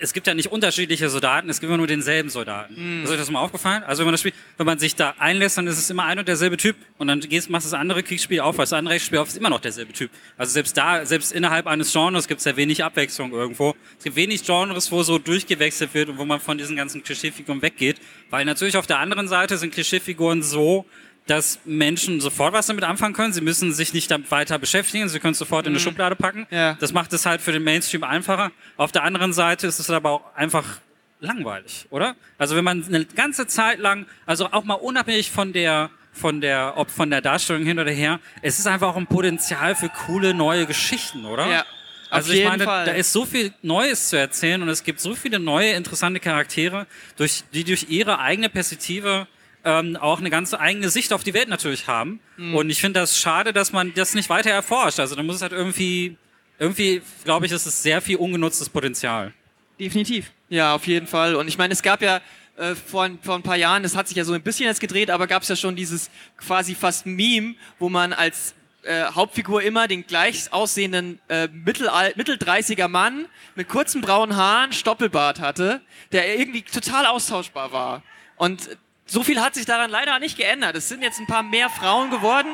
[0.00, 2.74] es gibt ja nicht unterschiedliche Soldaten, es gibt immer nur denselben Soldaten.
[2.98, 3.04] Mhm.
[3.04, 3.82] Ist euch das mal aufgefallen?
[3.82, 6.18] Also wenn man das Spiel, wenn man sich da einlässt, dann ist es immer ein
[6.18, 6.76] und derselbe Typ.
[6.98, 9.50] Und dann gehst, machst du das andere Kriegsspiel auf, das andere Spiel auf, ist immer
[9.50, 10.10] noch derselbe Typ.
[10.36, 13.74] Also selbst da, selbst innerhalb eines Genres gibt es ja wenig Abwechslung irgendwo.
[13.98, 17.62] Es gibt wenig Genres, wo so durchgewechselt wird und wo man von diesen ganzen Klischeefiguren
[17.62, 18.00] weggeht.
[18.30, 20.86] Weil natürlich auf der anderen Seite sind Klischeefiguren so,
[21.30, 23.32] dass Menschen sofort was damit anfangen können.
[23.32, 25.08] Sie müssen sich nicht damit weiter beschäftigen.
[25.08, 25.84] Sie können es sofort in eine mhm.
[25.84, 26.48] Schublade packen.
[26.50, 26.74] Ja.
[26.80, 28.50] Das macht es halt für den Mainstream einfacher.
[28.76, 30.80] Auf der anderen Seite ist es aber auch einfach
[31.20, 32.16] langweilig, oder?
[32.36, 36.74] Also wenn man eine ganze Zeit lang, also auch mal unabhängig von der von der,
[36.76, 40.34] ob von der Darstellung hin oder her, es ist einfach auch ein Potenzial für coole
[40.34, 41.46] neue Geschichten, oder?
[41.46, 41.64] Ja.
[42.10, 42.84] Also ich meine, Fall.
[42.84, 46.88] da ist so viel Neues zu erzählen und es gibt so viele neue interessante Charaktere,
[47.16, 49.28] durch, die durch ihre eigene Perspektive
[49.64, 52.20] ähm, auch eine ganz eigene Sicht auf die Welt natürlich haben.
[52.36, 52.54] Mhm.
[52.54, 55.00] Und ich finde das schade, dass man das nicht weiter erforscht.
[55.00, 56.16] Also da muss es halt irgendwie,
[56.58, 59.32] irgendwie, glaube ich, ist es sehr viel ungenutztes Potenzial.
[59.78, 60.32] Definitiv.
[60.48, 61.34] Ja, auf jeden Fall.
[61.36, 62.20] Und ich meine, es gab ja
[62.56, 64.80] äh, vor, ein, vor ein paar Jahren, das hat sich ja so ein bisschen jetzt
[64.80, 69.62] gedreht, aber gab es ja schon dieses quasi fast Meme, wo man als äh, Hauptfigur
[69.62, 75.80] immer den gleich aussehenden äh, Mittelal Mitteldreißiger Mann mit kurzen braunen Haaren, Stoppelbart hatte,
[76.12, 78.02] der irgendwie total austauschbar war.
[78.36, 78.68] Und
[79.10, 80.76] so viel hat sich daran leider nicht geändert.
[80.76, 82.48] Es sind jetzt ein paar mehr Frauen geworden.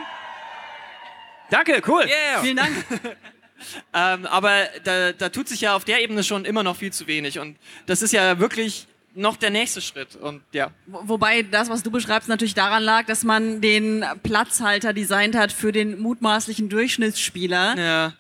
[1.51, 2.05] Danke, cool.
[2.07, 2.41] Yeah.
[2.41, 2.73] Vielen Dank.
[3.95, 7.07] ähm, aber da, da tut sich ja auf der Ebene schon immer noch viel zu
[7.07, 7.39] wenig.
[7.39, 10.17] Und das ist ja wirklich noch der nächste Schritt.
[10.17, 10.71] Und ja.
[10.87, 15.73] Wobei das, was du beschreibst, natürlich daran lag, dass man den Platzhalter designt hat für
[15.73, 17.77] den mutmaßlichen Durchschnittsspieler.
[17.79, 18.13] Ja.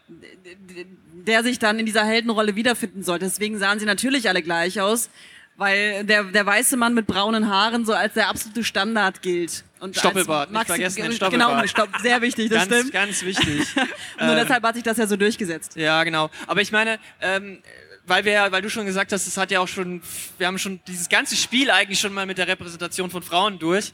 [1.26, 3.24] Der sich dann in dieser Heldenrolle wiederfinden sollte.
[3.24, 5.09] Deswegen sahen sie natürlich alle gleich aus
[5.57, 9.65] weil der, der weiße Mann mit braunen Haaren so als der absolute Standard gilt.
[9.81, 11.51] Und Stoppelbart, nicht vergessen den Stoppelbart.
[11.51, 12.93] Genau, Stopp, sehr wichtig, das ganz, stimmt.
[12.93, 13.67] Ganz wichtig.
[14.21, 15.77] Nur ähm, deshalb hat sich das ja so durchgesetzt.
[15.77, 16.31] Ja, genau.
[16.47, 17.63] Aber ich meine, ähm,
[18.07, 20.03] weil wir, weil du schon gesagt hast, es hat ja auch schon,
[20.39, 23.93] wir haben schon dieses ganze Spiel eigentlich schon mal mit der Repräsentation von Frauen durch.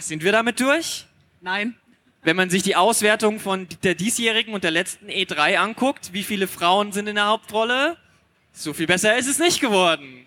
[0.00, 1.06] Sind wir damit durch?
[1.40, 1.76] Nein.
[2.22, 6.46] Wenn man sich die Auswertung von der diesjährigen und der letzten E3 anguckt, wie viele
[6.46, 7.96] Frauen sind in der Hauptrolle?
[8.52, 10.26] So viel besser ist es nicht geworden.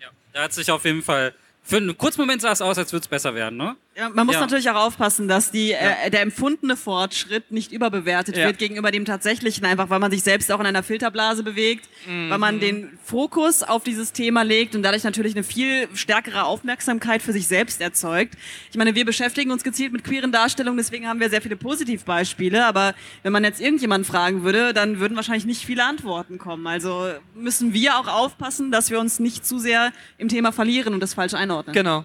[0.00, 2.92] Ja, da hat sich auf jeden Fall Für einen kurzen Moment sah es aus, als
[2.92, 3.76] würde es besser werden, ne?
[3.98, 4.42] Ja, man muss Ja.
[4.42, 8.44] natürlich auch aufpassen, dass die, äh, der empfundene Fortschritt nicht überbewertet Ja.
[8.46, 11.88] wird gegenüber dem tatsächlichen, einfach weil man sich selbst auch in einer Filterblase bewegt,
[12.28, 17.22] weil man den Fokus auf dieses Thema legt und dadurch natürlich eine viel stärkere Aufmerksamkeit
[17.22, 18.34] für sich selbst erzeugt.
[18.70, 22.66] Ich meine, wir beschäftigen uns gezielt mit queeren Darstellungen, deswegen haben wir sehr viele Positivbeispiele,
[22.66, 26.66] aber wenn man jetzt irgendjemanden fragen würde, dann würden wahrscheinlich nicht viele Antworten kommen.
[26.66, 31.00] Also müssen wir auch aufpassen, dass wir uns nicht zu sehr im Thema verlieren und
[31.00, 31.72] das falsch einordnen.
[31.74, 32.04] Genau.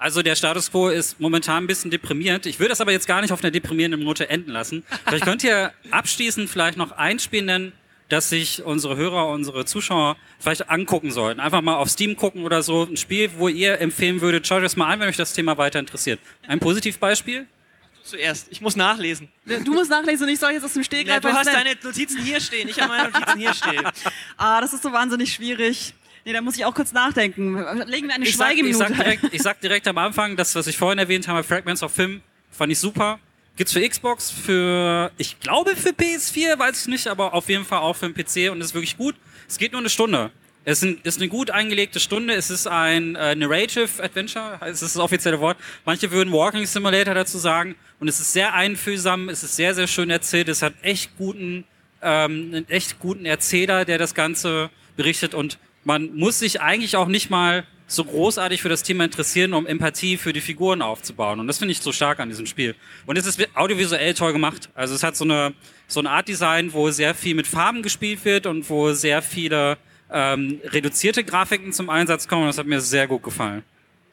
[0.00, 2.46] Also der Status quo ist momentan ein bisschen deprimierend.
[2.46, 4.82] Ich würde das aber jetzt gar nicht auf einer deprimierenden Note enden lassen.
[5.06, 7.74] Vielleicht könnt ihr abschließend vielleicht noch ein Spiel nennen,
[8.08, 11.38] das sich unsere Hörer, unsere Zuschauer vielleicht angucken sollten.
[11.38, 12.84] Einfach mal auf Steam gucken oder so.
[12.84, 15.58] Ein Spiel, wo ihr empfehlen würdet, schaut euch das mal an, wenn euch das Thema
[15.58, 16.18] weiter interessiert.
[16.48, 17.46] Ein Positivbeispiel?
[18.02, 18.48] Zuerst.
[18.50, 19.28] Ich muss nachlesen.
[19.44, 22.22] Du musst nachlesen und ich soll jetzt aus dem Stegreif Ja, du hast deine Notizen
[22.22, 22.68] hier stehen.
[22.70, 23.82] Ich habe meine Notizen hier stehen.
[24.38, 25.92] Ah, das ist so wahnsinnig schwierig.
[26.24, 27.54] Nee, da muss ich auch kurz nachdenken.
[27.86, 30.54] Legen wir eine Ich sag, ich, Schweigeminute sag direkt, ich sag direkt am Anfang, das,
[30.54, 33.18] was ich vorhin erwähnt habe, Fragments of Film, fand ich super.
[33.56, 37.80] Gibt's für Xbox, für, ich glaube für PS4, weiß ich nicht, aber auf jeden Fall
[37.80, 39.16] auch für den PC und ist wirklich gut.
[39.48, 40.30] Es geht nur eine Stunde.
[40.64, 42.34] Es ist eine gut eingelegte Stunde.
[42.34, 45.56] Es ist ein äh, Narrative Adventure, es ist das offizielle Wort.
[45.84, 47.76] Manche würden Walking Simulator dazu sagen.
[47.98, 50.48] Und es ist sehr einfühlsam, es ist sehr, sehr schön erzählt.
[50.48, 51.64] Es hat echt guten,
[52.02, 55.34] ähm, einen echt guten Erzähler, der das Ganze berichtet.
[55.34, 59.66] Und man muss sich eigentlich auch nicht mal so großartig für das Thema interessieren, um
[59.66, 61.40] Empathie für die Figuren aufzubauen.
[61.40, 62.76] Und das finde ich so stark an diesem Spiel.
[63.06, 64.68] Und es ist audiovisuell toll gemacht.
[64.74, 65.54] Also es hat so eine
[65.88, 69.76] so ein Art Design, wo sehr viel mit Farben gespielt wird und wo sehr viele
[70.10, 72.42] ähm, reduzierte Grafiken zum Einsatz kommen.
[72.42, 73.64] Und das hat mir sehr gut gefallen.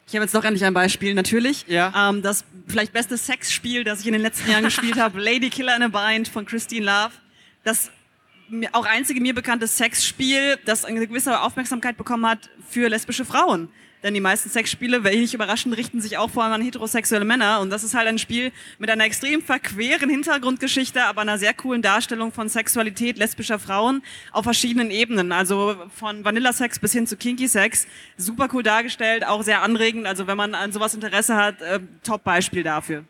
[0.07, 1.65] Ich habe jetzt doch endlich ein Beispiel, natürlich.
[1.67, 2.09] Ja.
[2.09, 5.75] Ähm, das vielleicht beste Sexspiel, das ich in den letzten Jahren gespielt habe, Lady Killer
[5.75, 7.11] in a Bind von Christine Love.
[7.63, 7.91] Das
[8.71, 13.69] auch einzige mir bekannte Sexspiel, das eine gewisse Aufmerksamkeit bekommen hat für lesbische Frauen.
[14.03, 17.59] Denn die meisten Sexspiele, wenig überraschend, richten sich auch vor allem an heterosexuelle Männer.
[17.61, 21.81] Und das ist halt ein Spiel mit einer extrem verqueren Hintergrundgeschichte, aber einer sehr coolen
[21.81, 25.31] Darstellung von Sexualität lesbischer Frauen auf verschiedenen Ebenen.
[25.31, 27.87] Also von Vanilla-Sex bis hin zu Kinky-Sex.
[28.17, 30.05] Super cool dargestellt, auch sehr anregend.
[30.05, 33.03] Also wenn man an sowas Interesse hat, äh, Top-Beispiel dafür.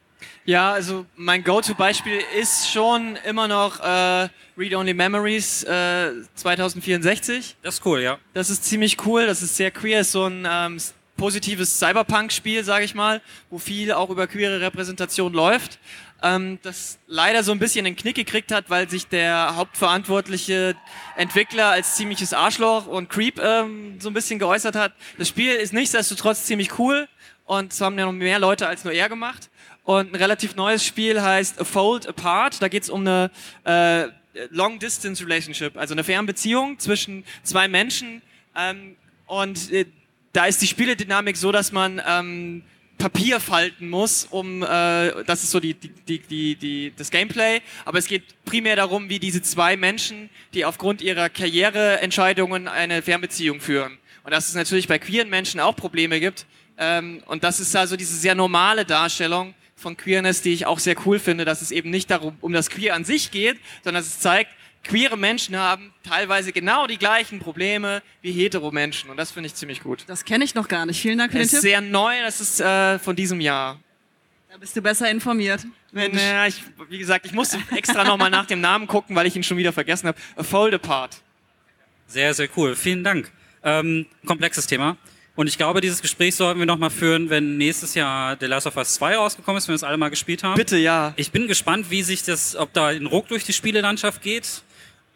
[0.45, 7.57] Ja, also mein Go-To-Beispiel ist schon immer noch äh, Read Only Memories äh, 2064.
[7.61, 8.18] Das ist cool, ja.
[8.34, 10.80] Das ist ziemlich cool, das ist sehr queer, ist so ein ähm,
[11.18, 15.80] positives Cyberpunk-Spiel, sage ich mal, wo viel auch über queere Repräsentation läuft.
[16.24, 20.76] Ähm, das leider so ein bisschen den Knick gekriegt hat, weil sich der hauptverantwortliche
[21.15, 24.93] Entwickler als ziemliches Arschloch und Creep ähm, so ein bisschen geäußert hat.
[25.18, 27.07] Das Spiel ist nichtsdestotrotz ziemlich cool
[27.45, 29.49] und es haben ja noch mehr Leute als nur er gemacht.
[29.88, 32.62] Und ein relativ neues Spiel heißt A Fold Apart.
[32.62, 33.32] Da geht es um eine
[33.64, 34.10] äh,
[34.50, 38.22] Long Distance Relationship, also eine Fernbeziehung zwischen zwei Menschen.
[38.54, 39.86] Ähm, und äh,
[40.34, 42.64] da ist die Spieledynamik so, dass man ähm,
[42.98, 47.62] Papier falten muss, um äh, das ist so die, die, die, die, die, das Gameplay.
[47.86, 53.62] Aber es geht primär darum, wie diese zwei Menschen, die aufgrund ihrer Karriereentscheidungen eine Fernbeziehung
[53.62, 53.98] führen.
[54.26, 56.46] Und dass es natürlich bei queeren Menschen auch Probleme gibt.
[56.78, 60.95] Ähm, und das ist also diese sehr normale Darstellung von Queerness, die ich auch sehr
[61.05, 64.11] cool finde, dass es eben nicht darum um das Queer an sich geht, sondern dass
[64.11, 64.51] es zeigt,
[64.84, 69.09] queere Menschen haben teilweise genau die gleichen Probleme wie hetero Menschen.
[69.09, 70.03] Und das finde ich ziemlich gut.
[70.07, 70.99] Das kenne ich noch gar nicht.
[71.01, 71.69] Vielen Dank für Das den ist Tipp.
[71.69, 73.80] sehr neu, das ist äh, von diesem Jahr.
[74.49, 75.65] Da bist du besser informiert.
[75.91, 76.15] Mensch.
[76.15, 79.43] Naja, ich, wie gesagt, ich musste extra nochmal nach dem Namen gucken, weil ich ihn
[79.43, 80.17] schon wieder vergessen habe.
[80.36, 81.21] A Fold Apart.
[82.07, 82.75] Sehr, sehr cool.
[82.75, 83.32] Vielen Dank.
[83.63, 84.95] Ähm, komplexes Thema.
[85.38, 88.76] Und ich glaube, dieses Gespräch sollten wir nochmal führen, wenn nächstes Jahr The Last of
[88.76, 90.56] Us 2 rausgekommen ist, wenn wir es alle mal gespielt haben.
[90.56, 91.14] Bitte, ja.
[91.16, 94.64] Ich bin gespannt, wie sich das, ob da ein Ruck durch die Spielelandschaft geht.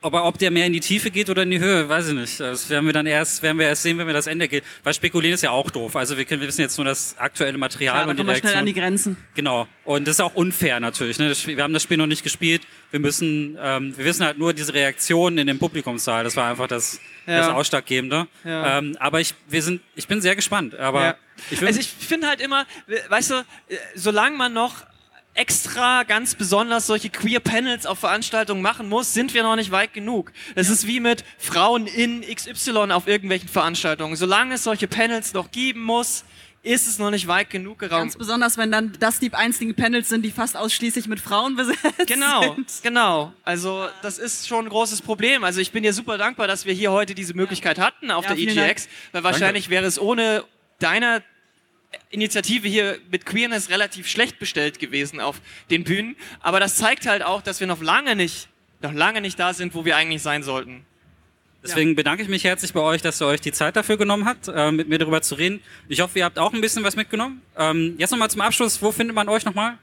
[0.04, 2.39] Aber ob der mehr in die Tiefe geht oder in die Höhe, weiß ich nicht.
[2.39, 4.64] Das werden wir dann erst, werden wir erst sehen, wenn wir das Ende geht.
[4.84, 5.95] Weil spekulieren ist ja auch doof.
[5.95, 8.36] Also wir, können, wir wissen jetzt nur das aktuelle Material Ja, und die kommen wir
[8.38, 9.14] schnell an die Reaktion.
[9.14, 9.18] Grenzen.
[9.36, 9.68] Genau.
[9.86, 11.20] Und das ist auch unfair natürlich.
[11.20, 11.30] Ne?
[11.30, 12.64] Das wir haben das Spiel noch nicht gespielt.
[12.89, 16.24] Wir müssen, ähm, wir wissen halt nur diese Reaktionen in dem Publikumssaal.
[16.24, 17.54] Das war einfach das, das Ja.
[17.54, 18.28] Ausschlaggebende.
[18.43, 18.80] Ja.
[18.80, 20.74] Ähm, aber ich, wir sind, ich bin sehr gespannt.
[20.80, 21.16] Aber
[21.52, 22.66] ich also ich finde halt immer,
[23.10, 24.78] weißt du, äh, solange man noch
[25.34, 29.94] extra ganz besonders solche queer Panels auf Veranstaltungen machen muss, sind wir noch nicht weit
[29.94, 30.32] genug.
[30.56, 34.16] Das ist wie mit Frauen in XY auf irgendwelchen Veranstaltungen.
[34.16, 36.26] Solange es solche Panels noch geben muss,
[36.64, 38.18] ist es noch nicht weit genug Ganz geraumt.
[38.20, 42.54] besonders, wenn dann das die einzigen Panels sind, die fast ausschließlich mit Frauen besetzt Genau,
[42.54, 42.72] sind.
[42.84, 43.34] genau.
[43.44, 45.44] Also das ist schon ein großes Problem.
[45.44, 48.36] Also ich bin dir super dankbar, dass wir hier heute diese Möglichkeit hatten auf Ja,
[48.36, 50.44] der EGX, weil wahrscheinlich wäre es ohne
[50.78, 51.24] deine
[52.10, 56.16] Initiative hier mit Queerness relativ schlecht bestellt gewesen auf den Bühnen.
[56.42, 58.48] Aber das zeigt halt auch, dass wir noch lange nicht,
[58.82, 60.86] noch lange nicht da sind, wo wir eigentlich sein sollten.
[61.64, 64.48] Deswegen bedanke ich mich herzlich bei euch, dass ihr euch die Zeit dafür genommen habt,
[64.48, 65.62] äh, mit mir darüber zu reden.
[65.88, 67.42] Ich hoffe, ihr habt auch ein bisschen was mitgenommen.
[67.56, 69.78] Ähm, jetzt nochmal zum Abschluss, wo findet man euch nochmal?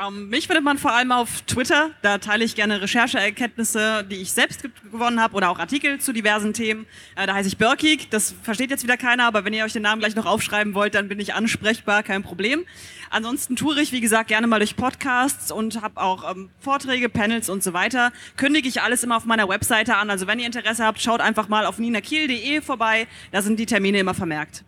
[0.00, 1.90] Ähm, mich findet man vor allem auf Twitter.
[2.02, 6.52] Da teile ich gerne Rechercheerkenntnisse, die ich selbst gewonnen habe oder auch Artikel zu diversen
[6.52, 6.86] Themen.
[7.16, 8.08] Äh, da heiße ich Berkig.
[8.10, 10.94] Das versteht jetzt wieder keiner, aber wenn ihr euch den Namen gleich noch aufschreiben wollt,
[10.94, 12.64] dann bin ich ansprechbar, kein Problem.
[13.10, 17.50] Ansonsten toure ich, wie gesagt, gerne mal durch Podcasts und habe auch ähm, Vorträge, Panels
[17.50, 18.12] und so weiter.
[18.36, 20.10] Kündige ich alles immer auf meiner Webseite an.
[20.10, 23.06] Also wenn ihr Interesse habt, schaut einfach mal auf ninakiel.de vorbei.
[23.32, 24.64] Da sind die Termine immer vermerkt.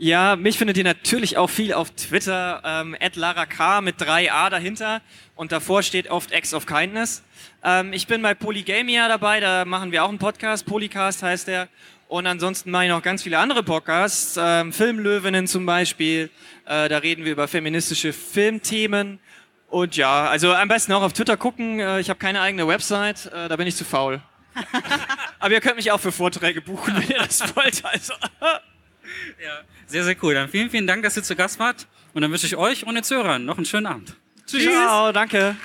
[0.00, 5.00] Ja, mich findet ihr natürlich auch viel auf Twitter, ähm, @lara_k mit 3a dahinter
[5.34, 7.24] und davor steht oft Acts of Kindness.
[7.64, 11.66] Ähm, ich bin bei Polygamia dabei, da machen wir auch einen Podcast, Polycast heißt der.
[12.06, 16.30] Und ansonsten mache ich noch ganz viele andere Podcasts, ähm, Filmlöwinnen zum Beispiel,
[16.66, 19.18] äh, da reden wir über feministische Filmthemen.
[19.66, 23.26] Und ja, also am besten auch auf Twitter gucken, äh, ich habe keine eigene Website,
[23.26, 24.22] äh, da bin ich zu faul.
[25.40, 27.84] Aber ihr könnt mich auch für Vorträge buchen, wenn ihr das wollt.
[27.84, 28.14] Also.
[29.42, 30.34] Ja, sehr, sehr cool.
[30.34, 31.86] Dann vielen, vielen Dank, dass ihr zu Gast wart.
[32.14, 34.16] Und dann wünsche ich euch und den Zuhörern noch einen schönen Abend.
[34.46, 34.64] Tschüss.
[34.64, 35.56] Ciao, danke.